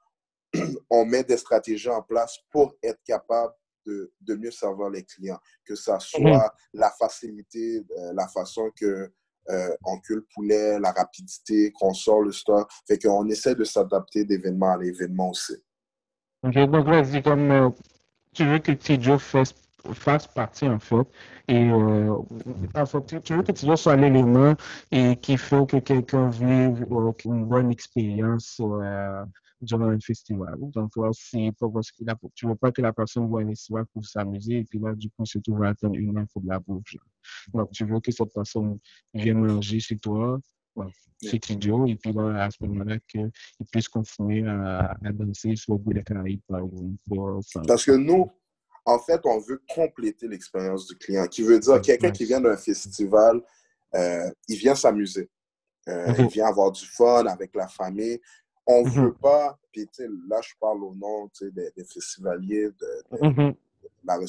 on 0.89 1.05
met 1.05 1.23
des 1.23 1.37
stratégies 1.37 1.89
en 1.89 2.01
place 2.01 2.37
pour 2.51 2.75
être 2.83 3.01
capable 3.05 3.53
de, 3.85 4.11
de 4.21 4.35
mieux 4.35 4.51
servir 4.51 4.89
les 4.89 5.03
clients, 5.03 5.39
que 5.65 5.75
ça 5.75 5.99
soit 5.99 6.53
la 6.73 6.91
facilité, 6.91 7.83
euh, 7.97 8.13
la 8.13 8.27
façon 8.27 8.69
que 8.75 9.11
euh, 9.49 9.69
on 9.85 9.97
cuit 9.99 10.15
le 10.15 10.27
poulet, 10.33 10.77
la 10.79 10.91
rapidité, 10.91 11.71
qu'on 11.71 11.93
sort 11.93 12.21
le 12.21 12.33
stock. 12.33 12.69
Fait 12.85 12.97
qu'on 12.97 13.27
essaie 13.29 13.55
de 13.55 13.63
s'adapter 13.63 14.25
d'événement 14.25 14.71
à 14.73 14.77
l'événement 14.77 15.29
aussi. 15.29 15.55
Ok, 16.43 16.53
donc 16.69 16.87
là, 16.87 17.03
c'est 17.03 17.21
comme 17.21 17.49
euh, 17.49 17.69
tu 18.33 18.45
veux 18.45 18.59
que 18.59 18.73
Tijo 18.73 19.17
fasse, 19.17 19.55
fasse 19.93 20.27
partie, 20.27 20.67
en 20.67 20.79
fait, 20.79 21.07
et 21.47 21.71
en 21.71 22.85
fait, 22.85 23.21
tu 23.21 23.33
veux 23.33 23.41
que 23.41 23.53
Tijo 23.53 23.77
soit 23.77 23.95
l'élément 23.95 24.53
et 24.91 25.15
qui 25.15 25.37
fait 25.37 25.65
que 25.65 25.77
quelqu'un 25.77 26.29
vive 26.29 26.85
une 27.23 27.45
bonne 27.45 27.71
expérience 27.71 28.61
durant 29.61 29.89
un 29.89 29.99
festival. 29.99 30.55
Donc, 30.59 30.95
là, 30.95 31.09
c'est 31.13 31.51
pas 31.59 31.67
parce 31.69 31.91
que 31.91 32.03
tu 32.35 32.47
veux 32.47 32.55
pas 32.55 32.71
que 32.71 32.81
la 32.81 32.93
personne 32.93 33.27
voit 33.27 33.41
un 33.41 33.47
festival 33.47 33.85
pour 33.93 34.05
s'amuser 34.05 34.57
et 34.57 34.63
puis 34.63 34.79
là, 34.79 34.93
du 34.93 35.09
coup, 35.09 35.25
c'est 35.25 35.41
tout 35.41 35.55
va 35.55 35.69
attendre 35.69 35.95
une 35.95 36.17
heure 36.17 36.25
pour 36.31 36.41
de 36.41 36.49
la 36.49 36.59
bouffe. 36.59 36.95
Donc, 37.53 37.71
tu 37.71 37.85
veux 37.85 37.99
que 37.99 38.11
cette 38.11 38.33
personne 38.33 38.79
vienne 39.13 39.39
manger 39.39 39.79
chez 39.79 39.97
toi, 39.97 40.39
c'est 41.21 41.49
idiot, 41.49 41.87
et 41.87 41.95
puis 41.95 42.11
là, 42.13 42.43
à 42.43 42.51
ce 42.51 42.63
moment-là, 42.63 42.97
qu'il 43.07 43.31
puisse 43.71 43.89
continuer 43.89 44.47
à, 44.47 44.95
danser 45.11 45.55
sur 45.55 45.73
le 45.73 45.79
bout 45.79 45.93
des 45.93 46.03
Caraïbes, 46.03 46.41
par 46.47 46.61
Parce 47.65 47.85
que 47.85 47.93
nous, 47.93 48.31
en 48.85 48.99
fait, 48.99 49.19
on 49.25 49.39
veut 49.39 49.61
compléter 49.73 50.27
l'expérience 50.27 50.87
du 50.87 50.95
client, 50.95 51.27
qui 51.27 51.41
veut 51.41 51.59
dire 51.59 51.81
quelqu'un 51.81 52.11
qui 52.11 52.25
vient 52.25 52.39
d'un 52.39 52.55
festival, 52.55 53.41
euh, 53.95 54.29
il 54.47 54.57
vient 54.57 54.75
s'amuser. 54.75 55.29
Euh, 55.87 56.13
il 56.19 56.27
vient 56.27 56.47
avoir 56.47 56.71
du 56.71 56.85
fun 56.85 57.25
avec 57.25 57.55
la 57.55 57.67
famille, 57.67 58.19
on 58.67 58.83
ne 58.83 58.89
mhm. 58.89 59.05
veut 59.05 59.13
pas, 59.13 59.57
puis 59.71 59.89
là, 60.27 60.41
je 60.41 60.53
parle 60.59 60.83
au 60.83 60.93
nom 60.93 61.29
des, 61.41 61.71
des, 61.75 61.85
festivaliers, 61.85 62.69
de, 62.79 63.17
mhm. 63.21 63.55
la 64.03 64.19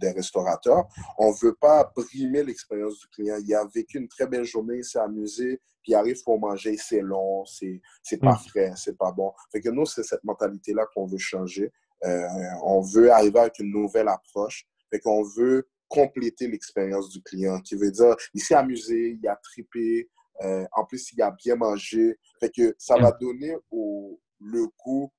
des 0.00 0.10
restaurateurs, 0.10 0.86
on 1.16 1.30
ne 1.30 1.36
veut 1.40 1.54
pas 1.54 1.90
brimer 1.96 2.44
l'expérience 2.44 2.98
du 2.98 3.08
client. 3.08 3.36
Il 3.42 3.54
a 3.54 3.64
vécu 3.74 3.98
une 3.98 4.08
très 4.08 4.26
belle 4.26 4.44
journée, 4.44 4.78
il 4.78 4.84
s'est 4.84 4.98
amusé, 4.98 5.60
puis 5.82 5.92
il 5.92 5.94
arrive 5.94 6.22
pour 6.22 6.38
manger, 6.38 6.76
c'est 6.76 7.00
long, 7.00 7.44
c'est 7.46 7.80
pas 8.20 8.32
mhm. 8.32 8.48
frais, 8.48 8.72
c'est 8.76 8.96
pas 8.96 9.10
bon. 9.12 9.32
Fait 9.50 9.60
que 9.60 9.70
nous, 9.70 9.86
c'est 9.86 10.02
cette 10.02 10.24
mentalité-là 10.24 10.86
qu'on 10.94 11.06
veut 11.06 11.18
changer. 11.18 11.72
Euh, 12.04 12.26
on 12.62 12.80
veut 12.80 13.10
arriver 13.10 13.40
avec 13.40 13.58
une 13.58 13.72
nouvelle 13.72 14.08
approche. 14.08 14.66
Fait 14.90 15.00
qu'on 15.00 15.22
veut 15.22 15.66
compléter 15.88 16.46
l'expérience 16.46 17.08
du 17.08 17.22
client, 17.22 17.60
qui 17.60 17.74
veut 17.74 17.90
dire, 17.90 18.14
il 18.34 18.42
s'est 18.42 18.54
amusé, 18.54 19.18
il 19.20 19.26
a 19.26 19.36
tripé, 19.36 20.08
euh, 20.42 20.66
en 20.72 20.84
plus, 20.84 21.12
il 21.12 21.22
a 21.22 21.30
bien 21.30 21.56
mangé. 21.56 22.18
Fait 22.40 22.50
que 22.50 22.74
ça 22.78 22.96
va 22.96 23.12
donner 23.12 23.56
au, 23.70 24.20
le 24.40 24.66
goût 24.84 25.12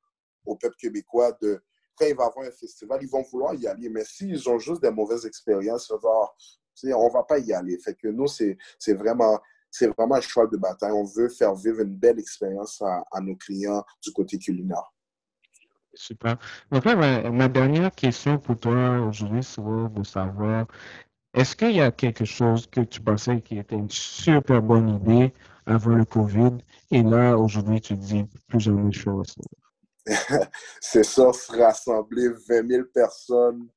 au 0.45 0.55
peuple 0.55 0.75
québécois 0.77 1.31
de 1.41 1.61
quand 1.95 2.05
il 2.05 2.15
va 2.15 2.25
avoir 2.25 2.47
un 2.47 2.51
festival, 2.51 2.99
ils 3.01 3.09
vont 3.09 3.23
vouloir 3.23 3.53
y 3.55 3.67
aller. 3.67 3.89
Mais 3.89 4.05
s'ils 4.05 4.47
ont 4.49 4.57
juste 4.57 4.81
des 4.81 4.91
mauvaises 4.91 5.25
expériences, 5.25 5.91
on 5.91 5.97
ne 6.83 7.13
va 7.13 7.23
pas 7.23 7.39
y 7.39 7.51
aller. 7.51 7.77
Fait 7.79 7.93
que 7.93 8.07
nous, 8.07 8.27
c'est 8.27 8.57
vraiment, 8.93 9.39
vraiment 9.97 10.15
un 10.15 10.21
choix 10.21 10.47
de 10.47 10.55
bataille. 10.55 10.93
On 10.93 11.03
veut 11.03 11.27
faire 11.27 11.53
vivre 11.55 11.81
une 11.81 11.95
belle 11.95 12.19
expérience 12.19 12.81
à, 12.81 13.19
nos 13.21 13.35
clients 13.35 13.83
du 14.01 14.13
côté 14.13 14.37
culinaire. 14.37 14.93
Super. 15.93 16.37
Donc 16.71 16.85
ma, 16.85 17.29
ma 17.29 17.49
dernière 17.49 17.91
question 17.91 18.37
pour 18.37 18.57
toi 18.57 18.99
aujourd'hui 19.01 19.43
serait 19.43 19.89
de 19.89 20.03
savoir 20.03 20.67
est-ce 21.33 21.55
qu'il 21.55 21.75
y 21.75 21.81
a 21.81 21.91
quelque 21.91 22.25
chose 22.25 22.67
que 22.67 22.81
tu 22.81 23.01
pensais 23.01 23.41
qui 23.41 23.59
était 23.59 23.75
une 23.75 23.89
super 23.89 24.61
bonne 24.61 24.89
idée 24.89 25.33
avant 25.65 25.95
le 25.95 26.05
COVID? 26.05 26.57
Et 26.91 27.03
là, 27.03 27.37
aujourd'hui, 27.37 27.79
tu 27.81 27.95
dis 27.95 28.25
plus 28.47 28.59
jamais 28.59 28.91
chose? 28.91 29.35
C'est 30.81 31.03
ça, 31.03 31.31
se 31.31 31.51
rassembler 31.55 32.29
20 32.47 32.67
000 32.67 32.83
personnes. 32.93 33.67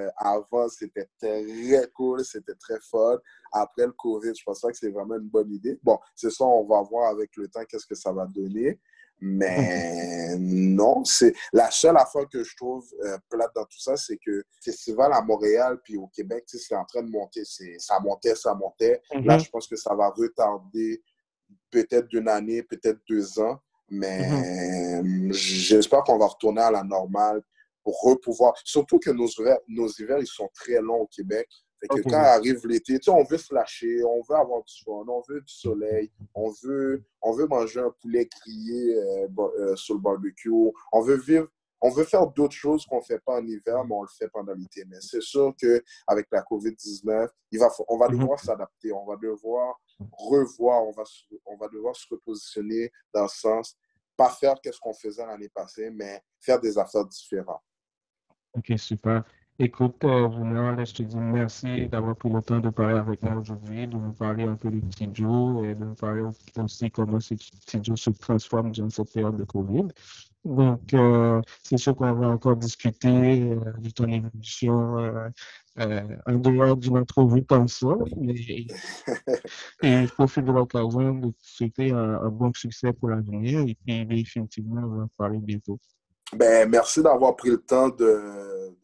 Euh, 0.00 0.08
avant, 0.16 0.68
c'était 0.68 1.08
très 1.18 1.90
cool, 1.94 2.24
c'était 2.24 2.54
très 2.54 2.78
fun. 2.80 3.18
Après 3.52 3.86
le 3.86 3.92
COVID, 3.92 4.32
je 4.38 4.44
pense 4.44 4.60
que 4.60 4.72
c'est 4.72 4.90
vraiment 4.90 5.16
une 5.16 5.28
bonne 5.28 5.50
idée. 5.50 5.76
Bon, 5.82 5.98
c'est 6.14 6.30
ça, 6.30 6.44
on 6.44 6.64
va 6.66 6.82
voir 6.82 7.10
avec 7.10 7.34
le 7.36 7.48
temps 7.48 7.64
qu'est-ce 7.68 7.86
que 7.86 7.96
ça 7.96 8.12
va 8.12 8.26
donner. 8.26 8.78
Mais 9.20 10.36
non, 10.38 11.04
c'est 11.04 11.34
la 11.52 11.70
seule 11.70 11.96
affaire 11.96 12.28
que 12.28 12.44
je 12.44 12.56
trouve 12.56 12.86
euh, 13.04 13.18
plate 13.28 13.50
dans 13.54 13.64
tout 13.64 13.80
ça, 13.80 13.96
c'est 13.96 14.16
que 14.16 14.30
le 14.30 14.44
festival 14.62 15.12
à 15.12 15.22
Montréal 15.22 15.78
puis 15.82 15.96
au 15.96 16.06
Québec, 16.08 16.44
c'est 16.46 16.76
en 16.76 16.84
train 16.84 17.02
de 17.02 17.10
monter. 17.10 17.42
Ça 17.78 17.98
montait, 18.00 18.36
ça 18.36 18.54
montait. 18.54 19.02
Là, 19.12 19.36
mhm. 19.36 19.40
je 19.40 19.50
pense 19.50 19.66
que 19.66 19.76
ça 19.76 19.94
va 19.94 20.10
retarder 20.10 21.02
peut-être 21.70 22.06
d'une 22.06 22.28
année, 22.28 22.62
peut-être 22.62 23.00
deux 23.08 23.40
ans. 23.40 23.58
Mais 23.90 25.00
mhm. 25.02 25.32
j'espère 25.32 26.02
qu'on 26.04 26.18
va 26.18 26.26
retourner 26.26 26.62
à 26.62 26.70
la 26.70 26.84
normale 26.84 27.42
pour 27.82 28.00
repouvoir. 28.02 28.54
Surtout 28.64 28.98
que 28.98 29.10
nos 29.10 29.26
hivers, 29.26 29.58
nos 29.66 29.88
hivers, 29.88 30.18
ils 30.18 30.26
sont 30.26 30.48
très 30.54 30.80
longs 30.80 31.00
au 31.00 31.06
Québec. 31.06 31.48
Fait 31.80 31.88
que 31.88 32.08
quand 32.08 32.16
arrive 32.18 32.66
l'été, 32.66 32.98
on 33.08 33.22
veut 33.24 33.38
se 33.38 33.54
lâcher, 33.54 34.02
on 34.04 34.20
veut 34.28 34.36
avoir 34.36 34.64
du 34.64 34.74
fun, 34.84 35.04
on 35.06 35.22
veut 35.28 35.40
du 35.40 35.52
soleil, 35.52 36.10
on 36.34 36.50
veut, 36.62 37.04
on 37.22 37.32
veut 37.32 37.46
manger 37.46 37.80
un 37.80 37.94
poulet 38.02 38.28
grillé 38.40 38.96
euh, 38.96 39.28
euh, 39.60 39.76
sur 39.76 39.94
le 39.94 40.00
barbecue, 40.00 40.50
on 40.92 41.00
veut 41.00 41.16
vivre 41.16 41.48
on 41.80 41.90
veut 41.90 42.04
faire 42.04 42.26
d'autres 42.26 42.54
choses 42.54 42.84
qu'on 42.86 42.98
ne 42.98 43.02
fait 43.02 43.20
pas 43.20 43.40
en 43.40 43.46
hiver, 43.46 43.84
mais 43.84 43.94
on 43.94 44.02
le 44.02 44.08
fait 44.08 44.28
pendant 44.28 44.54
l'été. 44.54 44.84
Mais 44.86 45.00
c'est 45.00 45.22
sûr 45.22 45.54
qu'avec 45.56 46.26
la 46.32 46.42
COVID-19, 46.42 47.28
il 47.52 47.58
va, 47.58 47.68
on 47.88 47.96
va 47.96 48.08
mhm. 48.08 48.18
devoir 48.18 48.40
s'adapter, 48.40 48.92
on 48.92 49.06
va 49.06 49.16
devoir 49.16 49.80
revoir, 50.12 50.84
on 50.84 50.92
va, 50.92 51.04
on 51.46 51.56
va 51.56 51.68
devoir 51.68 51.94
se 51.94 52.06
repositionner 52.10 52.90
dans 53.12 53.22
le 53.22 53.28
sens, 53.28 53.76
pas 54.16 54.30
faire 54.30 54.56
ce 54.64 54.78
qu'on 54.80 54.94
faisait 54.94 55.26
l'année 55.26 55.48
passée, 55.48 55.90
mais 55.90 56.22
faire 56.40 56.60
des 56.60 56.76
affaires 56.78 57.04
différentes. 57.04 57.62
OK, 58.54 58.72
super. 58.76 59.24
Écoute, 59.60 60.04
euh, 60.04 60.28
je 60.84 60.94
te 60.94 61.02
dis 61.02 61.16
merci 61.16 61.88
d'avoir 61.88 62.14
pris 62.14 62.30
le 62.30 62.40
temps 62.40 62.60
de 62.60 62.70
parler 62.70 62.98
avec 62.98 63.20
moi 63.22 63.34
aujourd'hui, 63.34 63.88
de 63.88 63.96
nous 63.96 64.12
parler 64.12 64.44
un 64.44 64.54
peu 64.54 64.70
de 64.70 64.80
Tidjo 64.80 65.64
et 65.64 65.74
de 65.74 65.84
nous 65.84 65.94
parler 65.94 66.22
aussi 66.56 66.90
comment 66.92 67.18
Tidjo 67.18 67.96
se 67.96 68.10
transforme 68.10 68.70
dans 68.70 68.88
cette 68.88 69.12
période 69.12 69.36
de 69.36 69.42
COVID. 69.42 69.88
Donc, 70.44 70.94
euh, 70.94 71.42
c'est 71.64 71.76
sûr 71.76 71.96
qu'on 71.96 72.12
va 72.14 72.28
encore 72.28 72.56
discuter 72.56 73.08
euh, 73.08 73.72
de 73.78 73.90
ton 73.90 74.06
évolution 74.06 74.98
euh, 74.98 76.02
en 76.26 76.34
dehors 76.34 76.76
d'une 76.76 76.98
entrevue 76.98 77.44
comme 77.44 77.66
ça. 77.66 77.88
Mais, 78.16 78.34
et 78.34 78.66
je 79.82 80.12
profite 80.12 80.44
de 80.44 80.52
l'occasion 80.52 81.14
de 81.14 81.30
te 81.30 81.36
souhaiter 81.40 81.90
un, 81.90 82.28
bon 82.28 82.52
succès 82.54 82.92
pour 82.92 83.10
l'avenir 83.10 83.60
et 83.60 83.76
puis 83.84 84.06
définitivement, 84.06 84.82
on 84.84 84.98
va 85.00 85.06
parler 85.16 85.38
bientôt. 85.38 85.78
Ben, 86.34 86.68
merci 86.68 87.02
d'avoir 87.02 87.34
pris 87.36 87.50
le 87.50 87.58
temps 87.58 87.88
de, 87.88 88.76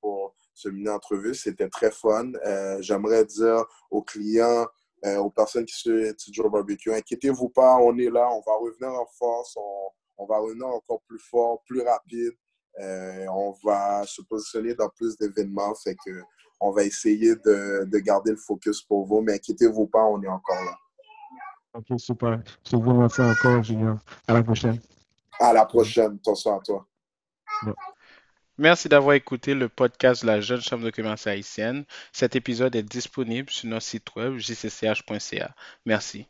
pour 0.00 0.34
ce 0.54 0.68
mini-entrevue. 0.68 1.34
C'était 1.34 1.68
très 1.68 1.90
fun. 1.90 2.32
Euh, 2.46 2.78
j'aimerais 2.80 3.24
dire 3.24 3.64
aux 3.90 4.02
clients, 4.02 4.66
euh, 5.04 5.16
aux 5.16 5.30
personnes 5.30 5.64
qui 5.64 5.78
sont 5.78 6.12
toujours 6.24 6.50
barbecue, 6.50 6.92
inquiétez-vous 6.92 7.48
pas, 7.48 7.76
on 7.76 7.96
est 7.98 8.10
là, 8.10 8.28
on 8.30 8.42
va 8.46 8.56
revenir 8.58 8.90
en 8.90 9.06
force, 9.06 9.56
on, 9.56 10.26
va 10.26 10.38
revenir 10.38 10.66
encore 10.66 11.00
plus 11.08 11.18
fort, 11.18 11.62
plus 11.66 11.80
rapide. 11.80 12.32
Euh, 12.78 13.26
on 13.28 13.54
va 13.64 14.04
se 14.06 14.22
positionner 14.22 14.74
dans 14.74 14.88
plus 14.90 15.16
d'événements. 15.16 15.74
Fait 15.74 15.96
que 16.04 16.22
on 16.60 16.70
va 16.70 16.84
essayer 16.84 17.34
de, 17.36 17.84
de, 17.84 17.98
garder 17.98 18.32
le 18.32 18.36
focus 18.36 18.82
pour 18.82 19.06
vous, 19.06 19.22
mais 19.22 19.34
inquiétez-vous 19.34 19.86
pas, 19.86 20.04
on 20.04 20.22
est 20.22 20.28
encore 20.28 20.62
là. 20.62 20.76
Ok, 21.72 21.98
super. 21.98 22.42
Je 22.68 22.76
vous 22.76 22.90
remercie 22.90 23.22
encore, 23.22 23.62
Julien. 23.62 23.98
À 24.28 24.34
la 24.34 24.42
prochaine. 24.42 24.78
À 25.38 25.52
la 25.52 25.64
prochaine. 25.64 26.18
Attention 26.20 26.58
à 26.58 26.60
toi. 26.60 26.86
Merci 28.60 28.88
d'avoir 28.88 29.14
écouté 29.14 29.54
le 29.54 29.68
podcast 29.68 30.22
de 30.22 30.28
la 30.28 30.40
Jeune 30.40 30.60
Chambre 30.60 30.84
de 30.84 30.90
commerce 30.90 31.26
haïtienne. 31.26 31.84
Cet 32.12 32.36
épisode 32.36 32.76
est 32.76 32.82
disponible 32.82 33.50
sur 33.50 33.68
notre 33.68 33.86
site 33.86 34.14
web 34.14 34.36
jcch.ca. 34.36 35.54
Merci. 35.86 36.26